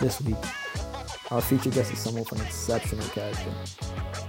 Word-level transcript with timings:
This 0.00 0.20
week, 0.20 0.36
our 1.32 1.40
featured 1.40 1.72
guest 1.72 1.92
is 1.92 1.98
someone 1.98 2.22
with 2.22 2.38
an 2.38 2.46
exceptional 2.46 3.04
character. 3.08 3.52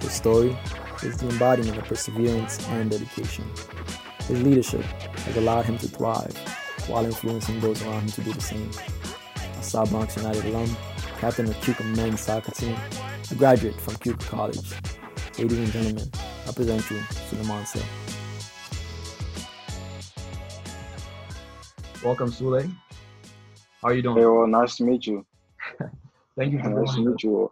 His 0.01 0.11
story 0.11 0.57
is 1.03 1.17
the 1.17 1.29
embodiment 1.29 1.77
of 1.77 1.83
perseverance 1.83 2.67
and 2.69 2.89
dedication. 2.89 3.45
His 4.21 4.41
leadership 4.41 4.81
has 4.81 5.37
allowed 5.37 5.65
him 5.65 5.77
to 5.77 5.87
thrive 5.87 6.35
while 6.87 7.05
influencing 7.05 7.59
those 7.59 7.83
around 7.83 8.01
him 8.01 8.09
to 8.09 8.21
do 8.23 8.33
the 8.33 8.41
same. 8.41 8.71
A 9.59 9.63
South 9.63 9.91
Bronx 9.91 10.17
United 10.17 10.43
alum, 10.45 10.75
captain 11.19 11.45
of 11.45 11.55
Keuka 11.57 11.85
men's 11.95 12.21
soccer 12.21 12.51
team, 12.51 12.75
a 13.29 13.35
graduate 13.35 13.79
from 13.79 13.93
Keuka 13.97 14.27
College. 14.27 14.73
Ladies 15.37 15.59
and 15.59 15.71
gentlemen, 15.71 16.11
I 16.47 16.51
present 16.51 16.89
you 16.89 16.99
Suleiman 17.29 17.63
Sey. 17.67 17.83
Welcome, 22.03 22.31
Sule. 22.31 22.75
How 23.83 23.89
are 23.89 23.93
you 23.93 24.01
doing? 24.01 24.17
Hey, 24.17 24.25
well, 24.25 24.47
nice 24.47 24.75
to 24.77 24.83
meet 24.83 25.05
you. 25.05 25.27
Thank 26.39 26.53
you 26.53 26.59
for 26.59 26.69
Nice 26.69 26.95
to 26.95 27.01
meet 27.01 27.21
you. 27.21 27.51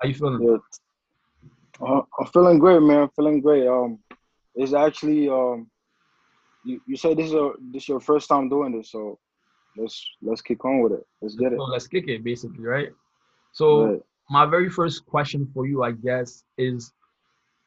How 0.00 0.08
you 0.08 0.14
feeling? 0.14 0.42
Yeah. 0.42 1.86
Uh, 1.86 2.00
I'm 2.18 2.26
feeling 2.32 2.58
great, 2.58 2.80
man. 2.80 3.02
I'm 3.02 3.10
Feeling 3.10 3.42
great. 3.42 3.68
Um, 3.68 3.98
it's 4.54 4.72
actually 4.72 5.28
um, 5.28 5.70
you, 6.64 6.80
you 6.86 6.96
said 6.96 7.18
this 7.18 7.26
is 7.26 7.34
a, 7.34 7.52
this 7.70 7.86
your 7.86 8.00
first 8.00 8.30
time 8.30 8.48
doing 8.48 8.72
this, 8.76 8.92
so 8.92 9.18
let's 9.76 10.02
let's 10.22 10.40
kick 10.40 10.64
on 10.64 10.80
with 10.80 10.92
it. 10.92 11.06
Let's 11.20 11.34
get 11.34 11.52
it. 11.52 11.58
So 11.58 11.64
let's 11.64 11.86
kick 11.86 12.08
it, 12.08 12.24
basically, 12.24 12.64
right? 12.64 12.88
So 13.52 13.84
Right. 13.84 14.02
my 14.30 14.46
very 14.46 14.70
first 14.70 15.04
question 15.04 15.46
for 15.52 15.66
you, 15.66 15.82
I 15.82 15.92
guess, 15.92 16.44
is 16.56 16.94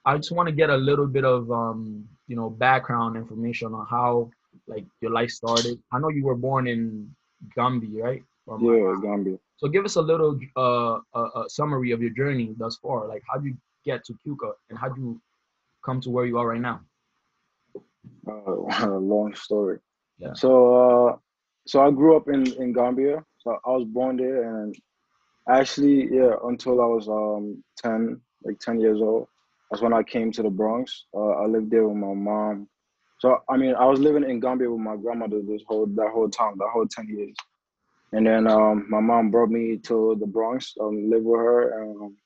I 0.06 0.18
just 0.18 0.32
want 0.32 0.48
to 0.50 0.56
get 0.56 0.72
a 0.72 0.76
little 0.76 1.08
bit 1.08 1.24
of 1.24 1.52
um, 1.52 2.10
you 2.28 2.36
know, 2.36 2.50
background 2.50 3.16
information 3.16 3.76
on 3.76 3.86
how 3.86 4.32
like 4.66 4.86
your 5.02 5.12
life 5.12 5.30
started. 5.30 5.80
I 5.92 6.00
know 6.00 6.10
you 6.10 6.26
were 6.26 6.36
born 6.36 6.66
in 6.68 7.16
Gambia, 7.56 8.04
right? 8.04 8.24
Or 8.48 8.60
Yeah. 8.60 9.00
Gambia. 9.00 9.38
So 9.62 9.68
give 9.68 9.86
us 9.86 9.96
a 9.96 10.02
little 10.02 10.40
uh, 10.58 10.98
a, 11.14 11.22
a 11.42 11.46
summary 11.48 11.92
of 11.92 12.02
your 12.02 12.10
journey 12.10 12.56
thus 12.58 12.78
far. 12.78 13.08
Like 13.08 13.22
how 13.32 13.40
you 13.40 13.56
get 13.86 14.04
to 14.06 14.14
Keuka 14.26 14.54
and 14.72 14.80
how 14.80 14.88
you 14.96 15.22
come 15.86 16.02
to 16.02 16.10
where 16.10 16.26
you 16.26 16.40
are 16.40 16.48
right 16.48 16.60
now? 16.60 16.82
Uh, 18.28 18.88
long 18.98 19.36
story. 19.36 19.78
Yeah. 20.18 20.34
So 20.34 21.10
uh, 21.10 21.18
so 21.68 21.86
I 21.86 21.92
grew 21.92 22.18
up 22.18 22.28
in 22.28 22.52
in 22.54 22.74
Gambia. 22.74 23.24
So 23.38 23.60
I 23.64 23.70
was 23.70 23.86
born 23.86 24.18
there, 24.18 24.64
and 24.64 24.76
actually, 25.48 26.10
yeah, 26.12 26.34
until 26.44 26.82
I 26.82 26.86
was 26.86 27.08
um 27.08 27.64
ten, 27.78 28.20
like 28.44 28.58
ten 28.58 28.80
years 28.80 29.00
old, 29.00 29.28
that's 29.70 29.84
when 29.84 29.94
I 29.94 30.02
came 30.02 30.32
to 30.32 30.42
the 30.42 30.50
Bronx. 30.50 31.06
Uh, 31.14 31.34
I 31.42 31.46
lived 31.46 31.70
there 31.70 31.88
with 31.88 31.98
my 31.98 32.16
mom. 32.16 32.68
So 33.20 33.44
I 33.48 33.58
mean, 33.58 33.76
I 33.76 33.86
was 33.86 34.00
living 34.00 34.28
in 34.28 34.40
Gambia 34.40 34.72
with 34.72 34.82
my 34.82 34.96
grandmother 34.96 35.40
this 35.48 35.62
whole 35.68 35.86
that 35.86 36.10
whole 36.12 36.30
time, 36.32 36.56
that 36.58 36.70
whole 36.74 36.88
ten 36.88 37.08
years. 37.08 37.36
And 38.14 38.28
then 38.28 38.48
um, 38.48 38.86
my 38.90 39.00
mom 39.00 39.32
brought 39.32 39.50
me 39.50 39.78
to 39.78 40.18
the 40.20 40.28
Bronx, 40.28 40.74
um, 40.82 41.10
live 41.10 41.24
with 41.24 41.40
her. 41.40 41.84
Um, 41.84 42.18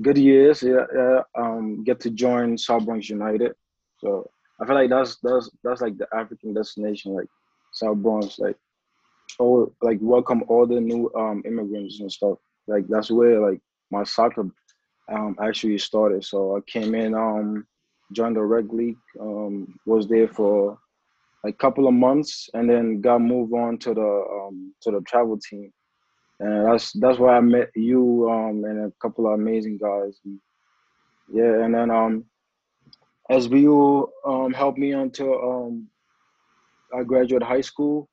good 0.00 0.18
years, 0.18 0.62
yeah, 0.62 0.84
yeah. 0.94 1.20
Um, 1.36 1.82
get 1.82 1.98
to 2.00 2.10
join 2.10 2.56
South 2.56 2.84
Bronx 2.84 3.08
United. 3.08 3.54
So 3.98 4.30
I 4.60 4.66
feel 4.66 4.76
like 4.76 4.90
that's 4.90 5.16
that's 5.22 5.50
that's 5.64 5.80
like 5.80 5.98
the 5.98 6.06
African 6.14 6.54
destination, 6.54 7.14
like 7.14 7.26
South 7.72 7.96
Bronx, 7.96 8.38
like 8.38 8.56
oh, 9.40 9.72
like 9.82 9.98
welcome 10.00 10.44
all 10.48 10.66
the 10.66 10.80
new 10.80 11.10
um 11.14 11.42
immigrants 11.44 12.00
and 12.00 12.10
stuff. 12.10 12.38
Like 12.66 12.86
that's 12.88 13.10
where 13.10 13.40
like 13.40 13.60
my 13.90 14.04
soccer 14.04 14.48
um 15.10 15.36
actually 15.42 15.78
started. 15.78 16.24
So 16.24 16.56
I 16.56 16.60
came 16.70 16.94
in, 16.94 17.14
um, 17.14 17.66
joined 18.12 18.36
the 18.36 18.42
rec 18.42 18.66
league, 18.70 18.98
um, 19.20 19.78
was 19.86 20.06
there 20.06 20.28
for 20.28 20.78
a 21.46 21.52
couple 21.52 21.86
of 21.86 21.94
months, 21.94 22.48
and 22.54 22.68
then 22.68 23.00
got 23.00 23.20
moved 23.20 23.52
on 23.52 23.78
to 23.78 23.94
the 23.94 24.24
um 24.32 24.74
to 24.82 24.90
the 24.90 25.00
travel 25.02 25.38
team. 25.38 25.72
And 26.40 26.66
that's 26.66 26.92
that's 26.92 27.18
where 27.18 27.34
I 27.34 27.40
met 27.40 27.70
you 27.74 28.28
um 28.30 28.64
and 28.64 28.86
a 28.86 28.92
couple 29.00 29.26
of 29.26 29.34
amazing 29.34 29.78
guys. 29.78 30.18
Yeah, 31.32 31.64
and 31.64 31.74
then 31.74 31.90
um 31.90 32.24
SBU 33.30 34.08
um, 34.26 34.52
helped 34.54 34.78
me 34.78 34.92
until 34.92 35.34
um, 35.34 35.88
I 36.96 37.02
graduated 37.02 37.46
high 37.46 37.60
school. 37.60 38.08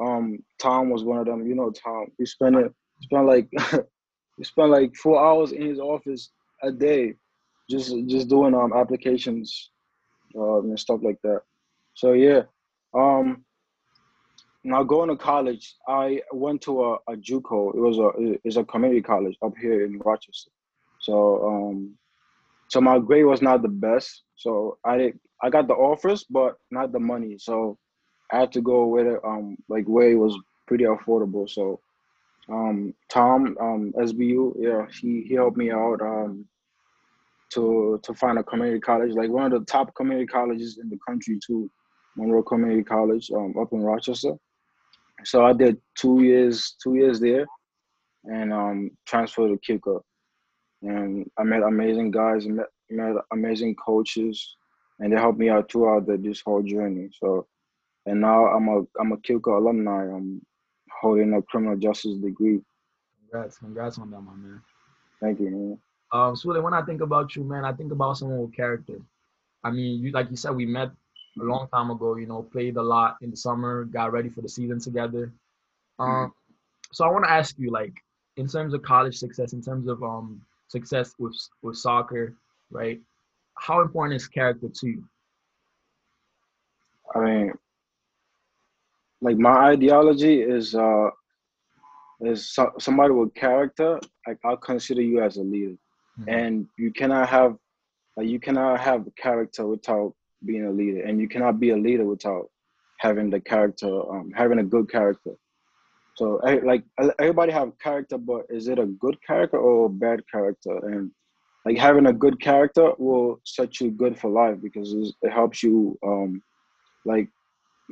Um, 0.00 0.38
Tom 0.60 0.90
was 0.90 1.04
one 1.04 1.18
of 1.18 1.26
them. 1.26 1.46
You 1.46 1.54
know, 1.54 1.70
Tom. 1.70 2.06
We 2.18 2.26
spent 2.26 2.56
it, 2.56 2.72
spent 3.00 3.26
like 3.26 3.48
we 4.38 4.44
spent 4.44 4.70
like 4.70 4.94
four 4.96 5.24
hours 5.24 5.52
in 5.52 5.62
his 5.62 5.78
office 5.78 6.30
a 6.62 6.70
day, 6.70 7.14
just 7.70 7.94
just 8.06 8.28
doing 8.28 8.54
um 8.54 8.72
applications 8.74 9.70
uh, 10.36 10.60
and 10.60 10.78
stuff 10.78 11.00
like 11.02 11.18
that. 11.24 11.40
So 11.94 12.12
yeah, 12.12 12.42
um, 12.94 13.44
now 14.64 14.82
going 14.82 15.08
to 15.08 15.16
college, 15.16 15.74
I 15.86 16.22
went 16.32 16.62
to 16.62 16.84
a, 16.84 16.94
a 17.08 17.16
JUCO. 17.16 17.74
It 17.74 17.80
was 17.80 17.98
a 17.98 18.38
it's 18.44 18.56
a 18.56 18.64
community 18.64 19.02
college 19.02 19.36
up 19.42 19.54
here 19.60 19.84
in 19.84 19.98
Rochester. 19.98 20.50
So 21.00 21.46
um, 21.46 21.94
so 22.68 22.80
my 22.80 22.98
grade 22.98 23.24
was 23.24 23.42
not 23.42 23.62
the 23.62 23.68
best. 23.68 24.22
So 24.36 24.78
I 24.84 24.98
did 24.98 25.18
I 25.42 25.50
got 25.50 25.68
the 25.68 25.74
offers, 25.74 26.24
but 26.28 26.56
not 26.70 26.92
the 26.92 27.00
money. 27.00 27.36
So 27.38 27.78
I 28.32 28.40
had 28.40 28.52
to 28.52 28.60
go 28.60 28.86
where 28.86 29.24
um 29.26 29.56
like 29.68 29.86
where 29.86 30.10
it 30.10 30.16
was 30.16 30.36
pretty 30.66 30.84
affordable. 30.84 31.48
So 31.48 31.80
um 32.50 32.94
Tom 33.10 33.56
um 33.60 33.92
SBU 33.96 34.54
yeah 34.58 34.86
he 35.00 35.24
he 35.28 35.34
helped 35.34 35.56
me 35.56 35.70
out 35.70 36.00
um 36.00 36.46
to 37.52 37.98
to 38.02 38.14
find 38.14 38.38
a 38.38 38.42
community 38.44 38.80
college 38.80 39.12
like 39.14 39.30
one 39.30 39.50
of 39.50 39.58
the 39.58 39.64
top 39.66 39.94
community 39.94 40.26
colleges 40.26 40.78
in 40.82 40.88
the 40.90 40.98
country 41.06 41.38
too 41.46 41.70
Monroe 42.16 42.42
Community 42.42 42.82
College 42.82 43.30
um 43.30 43.54
up 43.60 43.72
in 43.72 43.82
Rochester. 43.82 44.34
So 45.24 45.44
I 45.44 45.52
did 45.52 45.78
two 45.96 46.22
years 46.22 46.76
two 46.82 46.94
years 46.94 47.20
there 47.20 47.46
and 48.24 48.52
um 48.52 48.90
transferred 49.06 49.50
to 49.50 49.78
Keuka 49.78 50.00
and 50.82 51.28
I 51.36 51.42
met 51.42 51.62
amazing 51.62 52.10
guys, 52.10 52.46
met, 52.46 52.66
met 52.90 53.16
amazing 53.32 53.74
coaches, 53.76 54.56
and 54.98 55.12
they 55.12 55.16
helped 55.16 55.38
me 55.38 55.48
out 55.48 55.70
throughout 55.70 56.06
the, 56.06 56.16
this 56.16 56.40
whole 56.40 56.62
journey. 56.62 57.08
So, 57.20 57.46
and 58.06 58.20
now 58.20 58.46
I'm 58.46 58.68
a 58.68 58.82
I'm 59.00 59.12
a 59.12 59.16
Keuka 59.18 59.58
alumni. 59.58 60.04
I'm 60.04 60.40
holding 61.00 61.34
a 61.34 61.42
criminal 61.42 61.76
justice 61.76 62.16
degree. 62.16 62.60
Congrats, 63.20 63.58
congrats 63.58 63.98
on 63.98 64.10
that, 64.10 64.20
my 64.20 64.32
man. 64.32 64.62
Thank 65.20 65.40
you. 65.40 65.50
Man. 65.50 65.78
Um, 66.12 66.34
Sule, 66.34 66.62
when 66.62 66.74
I 66.74 66.82
think 66.82 67.02
about 67.02 67.36
you, 67.36 67.44
man, 67.44 67.64
I 67.64 67.72
think 67.72 67.92
about 67.92 68.16
someone 68.16 68.40
with 68.40 68.54
character. 68.54 68.98
I 69.64 69.70
mean, 69.70 70.00
you 70.00 70.12
like 70.12 70.30
you 70.30 70.36
said, 70.36 70.54
we 70.54 70.64
met 70.64 70.90
a 71.40 71.44
long 71.44 71.68
time 71.68 71.90
ago. 71.90 72.16
You 72.16 72.26
know, 72.26 72.42
played 72.42 72.76
a 72.76 72.82
lot 72.82 73.16
in 73.22 73.30
the 73.30 73.36
summer, 73.36 73.84
got 73.84 74.12
ready 74.12 74.28
for 74.28 74.40
the 74.42 74.48
season 74.48 74.80
together. 74.80 75.32
Um, 75.98 76.32
so 76.92 77.04
I 77.04 77.10
want 77.10 77.24
to 77.24 77.30
ask 77.30 77.58
you, 77.58 77.70
like, 77.70 77.94
in 78.36 78.48
terms 78.48 78.72
of 78.74 78.82
college 78.82 79.16
success, 79.16 79.52
in 79.52 79.62
terms 79.62 79.88
of 79.88 80.02
um 80.02 80.40
success 80.68 81.14
with 81.18 81.36
with 81.62 81.76
soccer, 81.76 82.34
right? 82.70 83.00
How 83.54 83.80
important 83.82 84.14
is 84.20 84.28
character 84.28 84.68
to 84.68 84.86
you? 84.86 85.04
I 87.14 87.18
mean, 87.20 87.52
like 89.20 89.36
my 89.36 89.70
ideology 89.72 90.42
is 90.42 90.74
uh 90.74 91.10
is 92.20 92.52
so, 92.52 92.72
somebody 92.78 93.12
with 93.12 93.34
character. 93.34 94.00
Like 94.26 94.38
I'll 94.44 94.56
consider 94.56 95.02
you 95.02 95.22
as 95.22 95.36
a 95.36 95.42
leader, 95.42 95.76
Mhm. 96.20 96.28
and 96.28 96.68
you 96.76 96.92
cannot 96.92 97.28
have 97.28 97.56
like 98.16 98.28
you 98.28 98.40
cannot 98.40 98.80
have 98.80 99.06
character 99.16 99.66
without 99.66 100.14
being 100.44 100.64
a 100.66 100.70
leader, 100.70 101.02
and 101.02 101.20
you 101.20 101.28
cannot 101.28 101.60
be 101.60 101.70
a 101.70 101.76
leader 101.76 102.04
without 102.04 102.48
having 102.98 103.30
the 103.30 103.40
character, 103.40 103.88
um, 104.10 104.30
having 104.34 104.58
a 104.58 104.64
good 104.64 104.90
character. 104.90 105.32
So 106.16 106.38
eh, 106.38 106.60
like 106.64 106.84
e- 107.02 107.10
everybody 107.18 107.52
have 107.52 107.78
character, 107.78 108.18
but 108.18 108.42
is 108.50 108.68
it 108.68 108.78
a 108.78 108.86
good 108.86 109.16
character 109.26 109.58
or 109.58 109.86
a 109.86 109.88
bad 109.90 110.20
character? 110.30 110.76
And 110.88 111.10
like 111.64 111.78
having 111.78 112.06
a 112.06 112.12
good 112.12 112.40
character 112.40 112.92
will 112.98 113.40
set 113.44 113.80
you 113.80 113.90
good 113.90 114.18
for 114.18 114.30
life 114.30 114.58
because 114.62 114.92
it 115.22 115.30
helps 115.32 115.62
you 115.62 115.98
um 116.06 116.42
like 117.04 117.28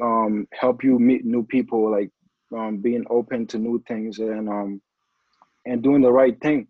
um 0.02 0.46
help 0.52 0.82
you 0.84 0.98
meet 0.98 1.24
new 1.24 1.44
people, 1.44 1.90
like 1.90 2.10
um 2.56 2.78
being 2.78 3.04
open 3.10 3.46
to 3.48 3.58
new 3.58 3.82
things 3.88 4.18
and 4.18 4.48
um 4.48 4.80
and 5.66 5.82
doing 5.82 6.02
the 6.02 6.12
right 6.12 6.40
thing. 6.40 6.66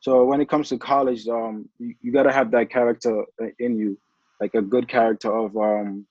So 0.00 0.24
when 0.24 0.40
it 0.40 0.48
comes 0.48 0.68
to 0.70 0.78
college, 0.78 1.26
um 1.28 1.68
you, 1.78 1.94
you 2.00 2.12
gotta 2.12 2.32
have 2.32 2.50
that 2.52 2.70
character 2.70 3.24
in 3.58 3.76
you, 3.76 3.98
like 4.40 4.54
a 4.54 4.62
good 4.62 4.88
character 4.88 5.32
of 5.32 5.56
um 5.56 6.06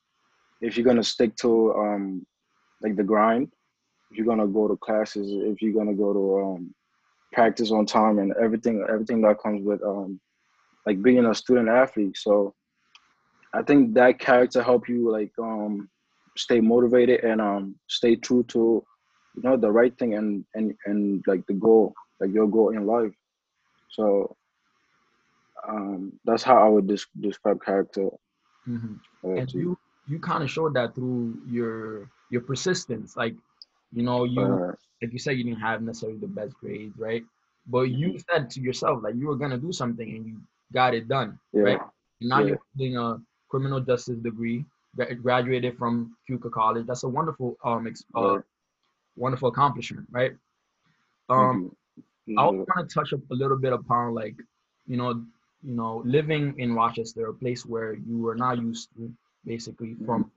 if 0.61 0.77
you're 0.77 0.85
gonna 0.85 1.03
stick 1.03 1.35
to 1.37 1.73
um 1.73 2.25
like 2.81 2.95
the 2.95 3.03
grind 3.03 3.51
if 4.11 4.17
you're 4.17 4.25
gonna 4.25 4.47
go 4.47 4.67
to 4.67 4.77
classes, 4.77 5.29
if 5.31 5.61
you're 5.61 5.73
gonna 5.73 5.95
go 5.95 6.13
to 6.13 6.45
um, 6.45 6.75
practice 7.33 7.71
on 7.71 7.85
time, 7.85 8.19
and 8.19 8.33
everything, 8.41 8.85
everything 8.89 9.21
that 9.21 9.39
comes 9.39 9.65
with 9.65 9.83
um, 9.83 10.19
like 10.85 11.01
being 11.01 11.25
a 11.25 11.35
student 11.35 11.69
athlete. 11.69 12.17
So 12.17 12.53
I 13.53 13.63
think 13.63 13.93
that 13.95 14.19
character 14.19 14.63
help 14.63 14.87
you 14.87 15.11
like 15.11 15.31
um, 15.39 15.89
stay 16.37 16.61
motivated 16.61 17.23
and 17.23 17.41
um, 17.41 17.75
stay 17.87 18.15
true 18.15 18.43
to 18.49 18.83
you 19.35 19.43
know 19.43 19.57
the 19.57 19.71
right 19.71 19.97
thing 19.99 20.13
and 20.15 20.45
and 20.55 20.73
and 20.85 21.23
like 21.27 21.45
the 21.47 21.53
goal, 21.53 21.93
like 22.21 22.33
your 22.33 22.47
goal 22.47 22.69
in 22.69 22.85
life. 22.85 23.13
So 23.91 24.36
um, 25.67 26.13
that's 26.25 26.43
how 26.43 26.57
I 26.65 26.67
would 26.69 26.87
des- 26.87 27.11
describe 27.19 27.61
character. 27.63 28.09
Mhm. 28.67 28.99
Uh, 29.23 29.41
and 29.41 29.51
you 29.53 29.77
you 30.07 30.19
kind 30.19 30.43
of 30.43 30.49
showed 30.49 30.73
that 30.75 30.95
through 30.95 31.35
your 31.47 32.09
your 32.29 32.41
persistence 32.41 33.15
like 33.15 33.35
You 33.93 34.03
know, 34.03 34.23
you 34.25 34.59
Uh, 34.59 34.73
like 35.01 35.11
you 35.13 35.19
said, 35.19 35.37
you 35.37 35.43
didn't 35.43 35.59
have 35.61 35.81
necessarily 35.81 36.19
the 36.19 36.27
best 36.27 36.53
grades, 36.59 36.97
right? 36.97 37.23
But 37.67 37.89
you 37.91 38.17
said 38.29 38.49
to 38.51 38.59
yourself 38.61 39.03
like 39.03 39.15
you 39.15 39.27
were 39.27 39.35
gonna 39.41 39.57
do 39.57 39.71
something 39.71 40.07
and 40.15 40.25
you 40.27 40.35
got 40.73 40.93
it 40.93 41.07
done, 41.07 41.39
yeah, 41.53 41.63
right? 41.65 41.81
And 42.21 42.29
now 42.29 42.39
Yeah. 42.39 42.45
you're 42.45 42.59
holding 42.73 42.97
a 42.97 43.21
criminal 43.49 43.79
justice 43.81 44.17
degree, 44.19 44.65
gra- 44.95 45.15
graduated 45.15 45.77
from 45.77 46.15
Keuka 46.27 46.51
College. 46.51 46.85
That's 46.87 47.03
a 47.03 47.09
wonderful 47.09 47.57
um 47.63 47.87
ex- 47.87 48.05
uh, 48.15 48.39
wonderful 49.15 49.49
accomplishment, 49.49 50.07
right? 50.11 50.33
Um, 51.29 51.65
you. 52.25 52.35
I 52.37 52.45
Yeah. 52.47 52.65
want 52.67 52.89
to 52.89 52.93
touch 52.93 53.13
up 53.13 53.21
a 53.31 53.35
little 53.35 53.57
bit 53.57 53.73
upon 53.73 54.13
like, 54.13 54.35
you 54.87 54.97
know, 54.97 55.23
you 55.63 55.73
know, 55.75 56.01
living 56.05 56.53
in 56.57 56.73
Rochester, 56.73 57.27
a 57.27 57.33
place 57.33 57.65
where 57.65 57.93
you 57.95 58.17
were 58.17 58.35
not 58.35 58.59
used 58.59 58.89
to, 58.95 59.11
basically 59.45 59.95
Mm-hmm. 60.01 60.05
from 60.05 60.31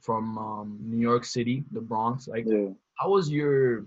from 0.00 0.38
um, 0.38 0.78
New 0.80 0.98
York 1.00 1.24
City, 1.24 1.64
the 1.72 1.80
Bronx. 1.80 2.28
Like, 2.28 2.46
yeah. 2.46 2.68
how 2.98 3.10
was 3.10 3.30
your 3.30 3.86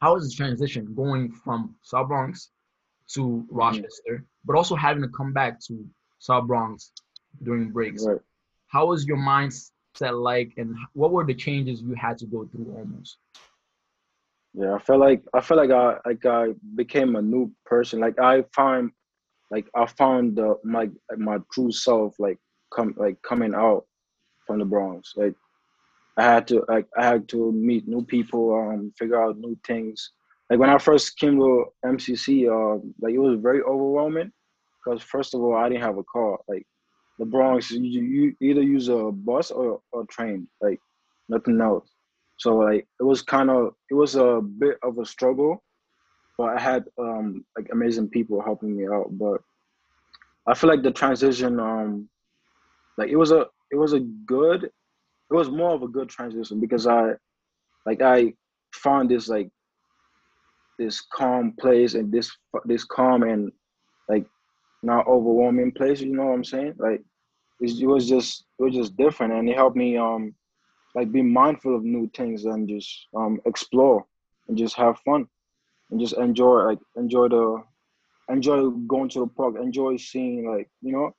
how 0.00 0.14
was 0.14 0.28
the 0.28 0.34
transition 0.34 0.94
going 0.94 1.32
from 1.32 1.74
South 1.82 2.08
Bronx 2.08 2.50
to 3.14 3.46
Mm-hmm. 3.54 3.56
Rochester, 3.56 4.24
but 4.44 4.56
also 4.56 4.74
having 4.76 5.02
to 5.02 5.08
come 5.08 5.32
back 5.32 5.60
to 5.66 5.86
South 6.18 6.46
Bronx 6.46 6.92
during 7.42 7.70
breaks? 7.70 8.06
Right. 8.06 8.20
How 8.68 8.86
was 8.86 9.04
your 9.06 9.18
mindset 9.18 10.20
like, 10.22 10.52
and 10.56 10.74
what 10.94 11.12
were 11.12 11.24
the 11.26 11.34
changes 11.34 11.82
you 11.82 11.94
had 11.94 12.18
to 12.18 12.26
go 12.26 12.46
through 12.46 12.74
almost? 12.76 13.18
Yeah, 14.54 14.74
I 14.74 14.78
felt 14.78 15.00
like 15.00 15.22
I 15.34 15.40
felt 15.40 15.58
like 15.58 15.70
I 15.70 15.98
like 16.06 16.24
I 16.26 16.54
became 16.74 17.16
a 17.16 17.22
new 17.22 17.52
person. 17.64 18.00
Like 18.00 18.18
I 18.18 18.42
found 18.54 18.90
like 19.50 19.66
I 19.74 19.86
found 19.86 20.36
the 20.36 20.56
my 20.64 20.88
my 21.16 21.38
true 21.52 21.72
self 21.72 22.14
like 22.18 22.38
come 22.74 22.94
like 22.96 23.20
coming 23.22 23.54
out 23.54 23.84
from 24.46 24.58
the 24.58 24.64
Bronx. 24.64 25.14
Like 25.16 25.34
I 26.16 26.22
had 26.22 26.46
to 26.48 26.64
like 26.68 26.86
I 26.96 27.04
had 27.04 27.28
to 27.30 27.52
meet 27.52 27.88
new 27.88 28.04
people, 28.04 28.54
um, 28.54 28.92
figure 28.98 29.22
out 29.22 29.38
new 29.38 29.56
things. 29.66 30.10
Like 30.48 30.58
when 30.58 30.70
I 30.70 30.78
first 30.78 31.18
came 31.18 31.38
to 31.38 31.66
MCC, 31.84 32.48
uh, 32.48 32.80
like 33.00 33.14
it 33.14 33.18
was 33.18 33.38
very 33.40 33.62
overwhelming 33.62 34.32
because 34.84 35.02
first 35.02 35.34
of 35.34 35.40
all 35.40 35.54
I 35.54 35.68
didn't 35.68 35.82
have 35.82 35.98
a 35.98 36.04
car. 36.04 36.38
Like 36.48 36.66
the 37.18 37.26
Bronx, 37.26 37.70
you, 37.70 37.82
you 37.82 38.34
either 38.40 38.62
use 38.62 38.88
a 38.88 39.10
bus 39.12 39.50
or 39.50 39.80
or 39.92 40.04
train, 40.06 40.48
like 40.60 40.80
nothing 41.28 41.60
else. 41.60 41.88
So 42.38 42.56
like 42.56 42.86
it 42.98 43.04
was 43.04 43.22
kind 43.22 43.50
of 43.50 43.74
it 43.90 43.94
was 43.94 44.16
a 44.16 44.40
bit 44.58 44.78
of 44.82 44.98
a 44.98 45.06
struggle, 45.06 45.62
but 46.40 46.56
I 46.56 46.58
had 46.58 46.84
um 46.98 47.44
like 47.54 47.68
amazing 47.70 48.08
people 48.08 48.40
helping 48.40 48.74
me 48.74 48.86
out. 48.86 49.08
But 49.10 49.42
I 50.46 50.54
feel 50.54 50.70
like 50.70 50.82
the 50.82 50.90
transition 50.90 51.60
um 51.60 52.08
like 52.96 53.10
it 53.10 53.16
was 53.16 53.30
a 53.30 53.42
it 53.70 53.76
was 53.76 53.92
a 53.92 54.00
good 54.00 54.64
it 54.64 55.34
was 55.40 55.50
more 55.50 55.72
of 55.72 55.82
a 55.82 55.94
good 55.96 56.08
transition 56.08 56.58
because 56.58 56.86
I 56.86 57.12
like 57.84 58.00
I 58.00 58.32
found 58.72 59.10
this 59.10 59.28
like 59.28 59.50
this 60.78 61.02
calm 61.12 61.52
place 61.60 61.92
and 61.92 62.10
this 62.10 62.34
this 62.64 62.84
calm 62.84 63.22
and 63.22 63.52
like 64.08 64.24
not 64.82 65.06
overwhelming 65.06 65.72
place. 65.72 66.00
You 66.00 66.16
know 66.16 66.24
what 66.24 66.36
I'm 66.36 66.44
saying? 66.44 66.76
Like 66.78 67.02
it 67.60 67.86
was 67.86 68.08
just 68.08 68.46
it 68.58 68.62
was 68.62 68.74
just 68.74 68.96
different 68.96 69.34
and 69.34 69.46
it 69.46 69.56
helped 69.56 69.76
me 69.76 69.98
um 69.98 70.34
like 70.94 71.12
be 71.12 71.20
mindful 71.20 71.76
of 71.76 71.84
new 71.84 72.10
things 72.16 72.46
and 72.46 72.66
just 72.66 73.08
um 73.14 73.42
explore 73.44 74.06
and 74.48 74.56
just 74.56 74.74
have 74.74 74.98
fun 75.00 75.28
and 75.90 76.00
just 76.00 76.16
enjoy 76.16 76.64
like 76.64 76.78
enjoy 76.96 77.28
the 77.28 77.62
enjoy 78.28 78.70
going 78.86 79.08
to 79.08 79.20
the 79.20 79.26
park 79.26 79.56
enjoy 79.60 79.96
seeing 79.96 80.48
like 80.50 80.68
you 80.82 80.92
know 80.92 81.10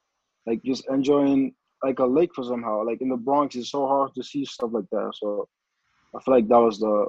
like 0.46 0.62
just 0.64 0.88
enjoying 0.90 1.54
like 1.84 2.00
a 2.00 2.06
lake 2.06 2.30
for 2.36 2.44
somehow. 2.44 2.84
Like 2.86 3.02
in 3.02 3.10
the 3.10 3.18
bronx 3.18 3.56
it's 3.56 3.72
so 3.72 3.88
hard 3.88 4.14
to 4.16 4.24
see 4.24 4.46
stuff 4.46 4.72
like 4.74 4.90
that 4.92 5.14
so 5.20 5.48
i 6.16 6.22
feel 6.22 6.34
like 6.34 6.48
that 6.48 6.60
was 6.60 6.80
the 6.80 7.08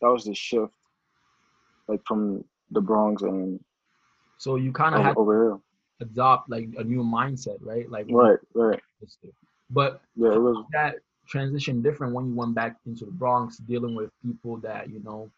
that 0.00 0.08
was 0.08 0.24
the 0.24 0.34
shift 0.34 0.72
like 1.88 2.00
from 2.06 2.44
the 2.70 2.80
bronx 2.80 3.22
and 3.22 3.60
So 4.38 4.56
you 4.56 4.72
kind 4.72 4.94
of 4.94 5.02
had 5.02 5.16
over, 5.16 5.58
to 6.00 6.04
adopt 6.04 6.50
like 6.50 6.68
a 6.78 6.84
new 6.84 7.02
mindset, 7.02 7.58
right? 7.60 7.88
Like 7.88 8.06
right 8.10 8.38
right. 8.54 8.80
But 9.70 10.00
yeah 10.16 10.32
it 10.32 10.40
was 10.40 10.64
that 10.72 10.96
transition 11.28 11.82
different 11.82 12.14
when 12.14 12.26
you 12.26 12.34
went 12.34 12.54
back 12.54 12.76
into 12.86 13.04
the 13.04 13.10
Bronx, 13.12 13.58
dealing 13.58 13.94
with 13.94 14.10
people 14.24 14.56
that 14.58 14.90
you 14.90 15.00
know 15.02 15.30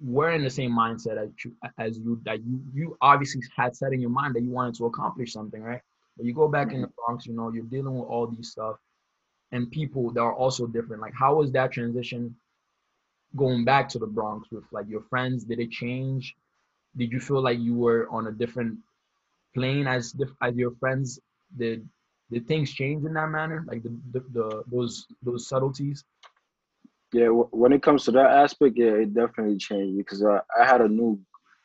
were 0.00 0.30
in 0.30 0.42
the 0.42 0.50
same 0.50 0.72
mindset 0.72 1.18
as 1.18 1.30
you, 1.44 1.52
as 1.78 1.98
you 1.98 2.20
that 2.24 2.44
you 2.44 2.60
you 2.72 2.96
obviously 3.00 3.42
had 3.56 3.74
set 3.74 3.92
in 3.92 4.00
your 4.00 4.10
mind 4.10 4.34
that 4.34 4.42
you 4.42 4.50
wanted 4.50 4.74
to 4.76 4.86
accomplish 4.86 5.32
something, 5.32 5.62
right? 5.62 5.80
But 6.16 6.26
you 6.26 6.34
go 6.34 6.48
back 6.48 6.72
in 6.72 6.82
the 6.82 6.90
Bronx, 6.96 7.26
you 7.26 7.34
know, 7.34 7.52
you're 7.52 7.64
dealing 7.64 7.96
with 7.98 8.08
all 8.08 8.26
these 8.26 8.50
stuff 8.50 8.76
and 9.52 9.70
people 9.70 10.10
that 10.12 10.20
are 10.20 10.34
also 10.34 10.66
different. 10.66 11.00
Like, 11.00 11.14
how 11.14 11.36
was 11.36 11.52
that 11.52 11.72
transition 11.72 12.34
going 13.36 13.64
back 13.64 13.88
to 13.90 13.98
the 13.98 14.06
Bronx 14.06 14.48
with 14.50 14.64
like 14.72 14.88
your 14.88 15.02
friends? 15.02 15.44
Did 15.44 15.60
it 15.60 15.70
change? 15.70 16.34
Did 16.96 17.12
you 17.12 17.20
feel 17.20 17.40
like 17.42 17.58
you 17.58 17.74
were 17.74 18.08
on 18.10 18.26
a 18.26 18.32
different 18.32 18.78
plane 19.54 19.86
as 19.86 20.12
diff- 20.12 20.36
as 20.42 20.54
your 20.56 20.72
friends? 20.80 21.20
Did 21.56 21.88
did 22.30 22.46
things 22.46 22.72
change 22.72 23.04
in 23.04 23.14
that 23.14 23.30
manner? 23.30 23.64
Like 23.66 23.82
the, 23.82 23.96
the, 24.12 24.20
the 24.32 24.62
those 24.70 25.06
those 25.22 25.48
subtleties? 25.48 26.04
Yeah, 27.12 27.26
w- 27.26 27.48
when 27.52 27.72
it 27.72 27.82
comes 27.82 28.04
to 28.04 28.12
that 28.12 28.30
aspect, 28.30 28.74
yeah, 28.76 28.92
it 29.02 29.14
definitely 29.14 29.56
changed 29.58 29.96
because 29.98 30.24
I, 30.24 30.40
I 30.60 30.66
had 30.66 30.80
a 30.80 30.88
new, 30.88 31.18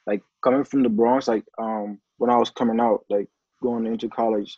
like 0.06 0.22
coming 0.44 0.64
from 0.64 0.84
the 0.84 0.90
Bronx, 0.90 1.28
like 1.28 1.46
um 1.60 2.00
when 2.18 2.30
I 2.30 2.38
was 2.38 2.50
coming 2.52 2.80
out, 2.80 3.04
like 3.10 3.28
going 3.62 3.86
into 3.86 4.10
college, 4.10 4.58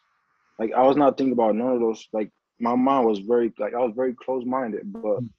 like 0.59 0.71
I 0.73 0.83
was 0.83 0.97
not 0.97 1.17
thinking 1.17 1.33
about 1.33 1.55
none 1.55 1.73
of 1.73 1.79
those. 1.79 2.07
Like 2.13 2.31
my 2.59 2.75
mind 2.75 3.07
was 3.07 3.19
very 3.19 3.53
like 3.59 3.73
I 3.73 3.79
was 3.79 3.93
very 3.95 4.15
close 4.15 4.45
minded, 4.45 4.85
but 5.01 5.13
Mm. 5.19 5.29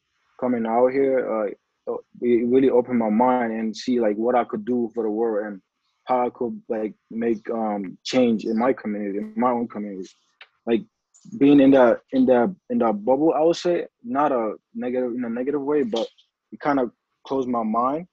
coming 0.40 0.66
out 0.66 0.88
here, 0.92 1.18
like 1.44 1.58
uh, 1.90 1.98
it 2.20 2.46
really 2.48 2.70
opened 2.70 2.98
my 2.98 3.10
mind 3.10 3.52
and 3.52 3.76
see 3.76 4.00
like 4.00 4.16
what 4.16 4.34
I 4.34 4.44
could 4.44 4.64
do 4.64 4.90
for 4.94 5.04
the 5.04 5.10
world 5.10 5.46
and 5.46 5.60
how 6.04 6.26
I 6.26 6.30
could 6.30 6.60
like 6.68 6.94
make 7.10 7.48
um 7.50 7.98
change 8.04 8.44
in 8.44 8.58
my 8.58 8.72
community, 8.72 9.18
in 9.20 9.28
my 9.30 9.40
own 9.40 9.68
community, 9.68 10.08
like 10.66 10.82
being 11.38 11.60
in 11.60 11.70
that 11.72 12.00
in 12.12 12.26
that 12.26 12.54
in 12.70 12.78
that 12.78 13.04
bubble, 13.04 13.34
I 13.34 13.40
would 13.40 13.56
say 13.56 13.86
not 14.02 14.32
a 14.32 14.54
negative 14.74 15.12
in 15.12 15.24
a 15.24 15.30
negative 15.30 15.62
way, 15.62 15.82
but 15.82 16.06
it 16.52 16.60
kind 16.60 16.80
of 16.80 16.90
closed 17.26 17.48
my 17.48 17.62
mind. 17.62 18.06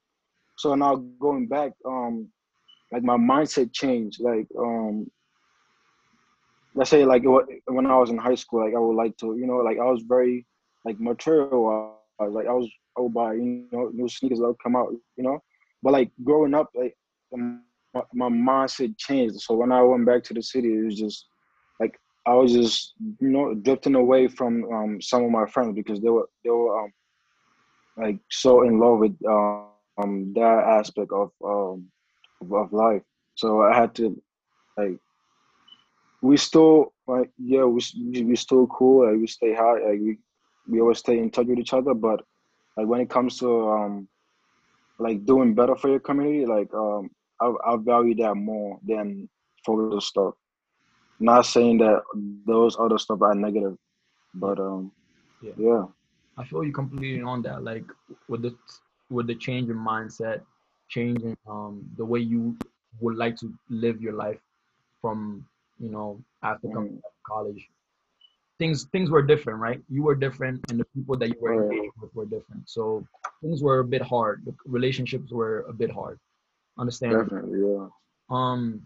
So 0.56 0.74
now 0.74 0.96
going 0.96 1.46
back, 1.46 1.72
um, 1.84 2.28
like 2.92 3.02
my 3.02 3.16
mindset 3.16 3.72
changed. 3.72 4.20
Like 4.20 4.46
um, 4.58 5.10
let's 6.74 6.90
say 6.90 7.04
like 7.04 7.22
when 7.24 7.86
I 7.86 7.98
was 7.98 8.10
in 8.10 8.18
high 8.18 8.34
school, 8.34 8.64
like 8.64 8.74
I 8.74 8.78
would 8.78 8.96
like 8.96 9.16
to, 9.18 9.36
you 9.36 9.46
know, 9.46 9.56
like 9.56 9.78
I 9.78 9.84
was 9.84 10.02
very 10.06 10.46
like 10.84 10.98
material. 11.00 11.98
Like 12.20 12.46
I 12.46 12.52
was, 12.52 12.70
I 12.96 13.00
would 13.00 13.14
buy, 13.14 13.34
you 13.34 13.66
know, 13.72 13.90
new 13.92 14.08
sneakers 14.08 14.38
that 14.38 14.46
would 14.46 14.62
come 14.62 14.76
out, 14.76 14.92
you 15.16 15.24
know. 15.24 15.40
But 15.82 15.92
like 15.92 16.10
growing 16.22 16.54
up, 16.54 16.70
like 16.74 16.94
my, 17.32 18.02
my 18.12 18.28
mindset 18.28 18.96
changed. 18.98 19.40
So 19.40 19.54
when 19.54 19.72
I 19.72 19.82
went 19.82 20.06
back 20.06 20.22
to 20.24 20.34
the 20.34 20.42
city, 20.42 20.74
it 20.74 20.84
was 20.84 20.98
just 20.98 21.26
like 21.80 21.98
I 22.26 22.34
was 22.34 22.52
just 22.52 22.94
you 23.20 23.28
know 23.28 23.54
drifting 23.54 23.94
away 23.94 24.28
from 24.28 24.64
um, 24.72 25.00
some 25.00 25.24
of 25.24 25.30
my 25.30 25.46
friends 25.46 25.74
because 25.74 26.00
they 26.00 26.08
were 26.08 26.28
they 26.42 26.50
were 26.50 26.84
um, 26.84 26.92
like 27.96 28.18
so 28.30 28.62
in 28.62 28.78
love 28.78 28.98
with 28.98 29.16
um, 29.28 30.32
that 30.34 30.64
aspect 30.80 31.12
of 31.12 31.30
um 31.44 31.86
of, 32.50 32.72
life. 32.72 33.02
So 33.34 33.62
I 33.62 33.74
had 33.74 33.94
to 33.96 34.20
like 34.76 34.98
we 36.22 36.36
still 36.36 36.92
like 37.06 37.30
yeah 37.38 37.64
we 37.64 37.80
we 38.24 38.36
still 38.36 38.66
cool 38.68 39.06
like 39.06 39.20
we 39.20 39.26
stay 39.26 39.54
high 39.54 39.74
like 39.74 40.00
we 40.00 40.18
we 40.66 40.80
always 40.80 40.98
stay 40.98 41.18
in 41.18 41.30
touch 41.30 41.46
with 41.46 41.58
each 41.58 41.74
other 41.74 41.92
but 41.92 42.24
like 42.76 42.86
when 42.86 43.00
it 43.00 43.10
comes 43.10 43.38
to 43.38 43.68
um 43.70 44.08
like 44.98 45.26
doing 45.26 45.54
better 45.54 45.76
for 45.76 45.90
your 45.90 46.00
community 46.00 46.46
like 46.46 46.72
um 46.72 47.10
I, 47.40 47.52
I 47.66 47.76
value 47.76 48.14
that 48.16 48.34
more 48.36 48.78
than 48.86 49.28
for 49.64 50.00
stuff 50.00 50.34
not 51.20 51.46
saying 51.46 51.78
that 51.78 52.02
those 52.14 52.56
other 52.56 52.80
stuff 52.80 53.02
are 53.04 53.14
negative, 53.14 53.54
but 54.34 54.42
um, 54.44 54.92
Yeah. 55.40 55.54
yeah, 55.56 55.84
I 56.36 56.44
feel 56.44 56.64
you 56.64 56.72
completely 56.72 57.22
on 57.22 57.42
that. 57.42 57.62
Like 57.62 57.84
with 58.28 58.42
the 58.42 58.54
with 59.10 59.26
the 59.26 59.34
change 59.34 59.68
in 59.70 59.76
mindset, 59.76 60.40
changing 60.88 61.36
um 61.48 61.84
the 61.96 62.04
way 62.04 62.20
you 62.20 62.56
would 63.00 63.16
like 63.16 63.36
to 63.38 63.52
live 63.70 64.00
your 64.00 64.14
life 64.14 64.40
from 65.00 65.46
you 65.78 65.90
know 65.90 66.20
after 66.42 66.68
coming 66.68 66.88
Mm. 66.88 67.02
college. 67.26 67.68
Things 68.58 68.84
things 68.92 69.10
were 69.10 69.22
different, 69.22 69.58
right? 69.60 69.80
You 69.88 70.02
were 70.02 70.14
different, 70.14 70.62
and 70.68 70.78
the 70.78 70.84
people 70.94 71.16
that 71.18 71.28
you 71.28 71.36
were 71.40 71.54
Right. 71.54 71.54
engaged 71.54 71.94
with 72.00 72.14
were 72.14 72.26
different. 72.26 72.68
So 72.68 73.06
things 73.42 73.62
were 73.62 73.80
a 73.80 73.84
bit 73.84 74.02
hard. 74.02 74.44
The 74.44 74.54
relationships 74.66 75.32
were 75.32 75.60
a 75.68 75.72
bit 75.72 75.90
hard. 75.90 76.18
Understand? 76.78 77.30
definitely, 77.30 77.60
yeah. 77.60 77.88
Um, 78.30 78.82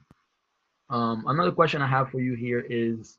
um, 0.91 1.25
another 1.29 1.53
question 1.53 1.83
I 1.83 1.87
have 1.87 2.11
for 2.11 2.21
you 2.21 2.35
here 2.35 2.65
is, 2.69 3.19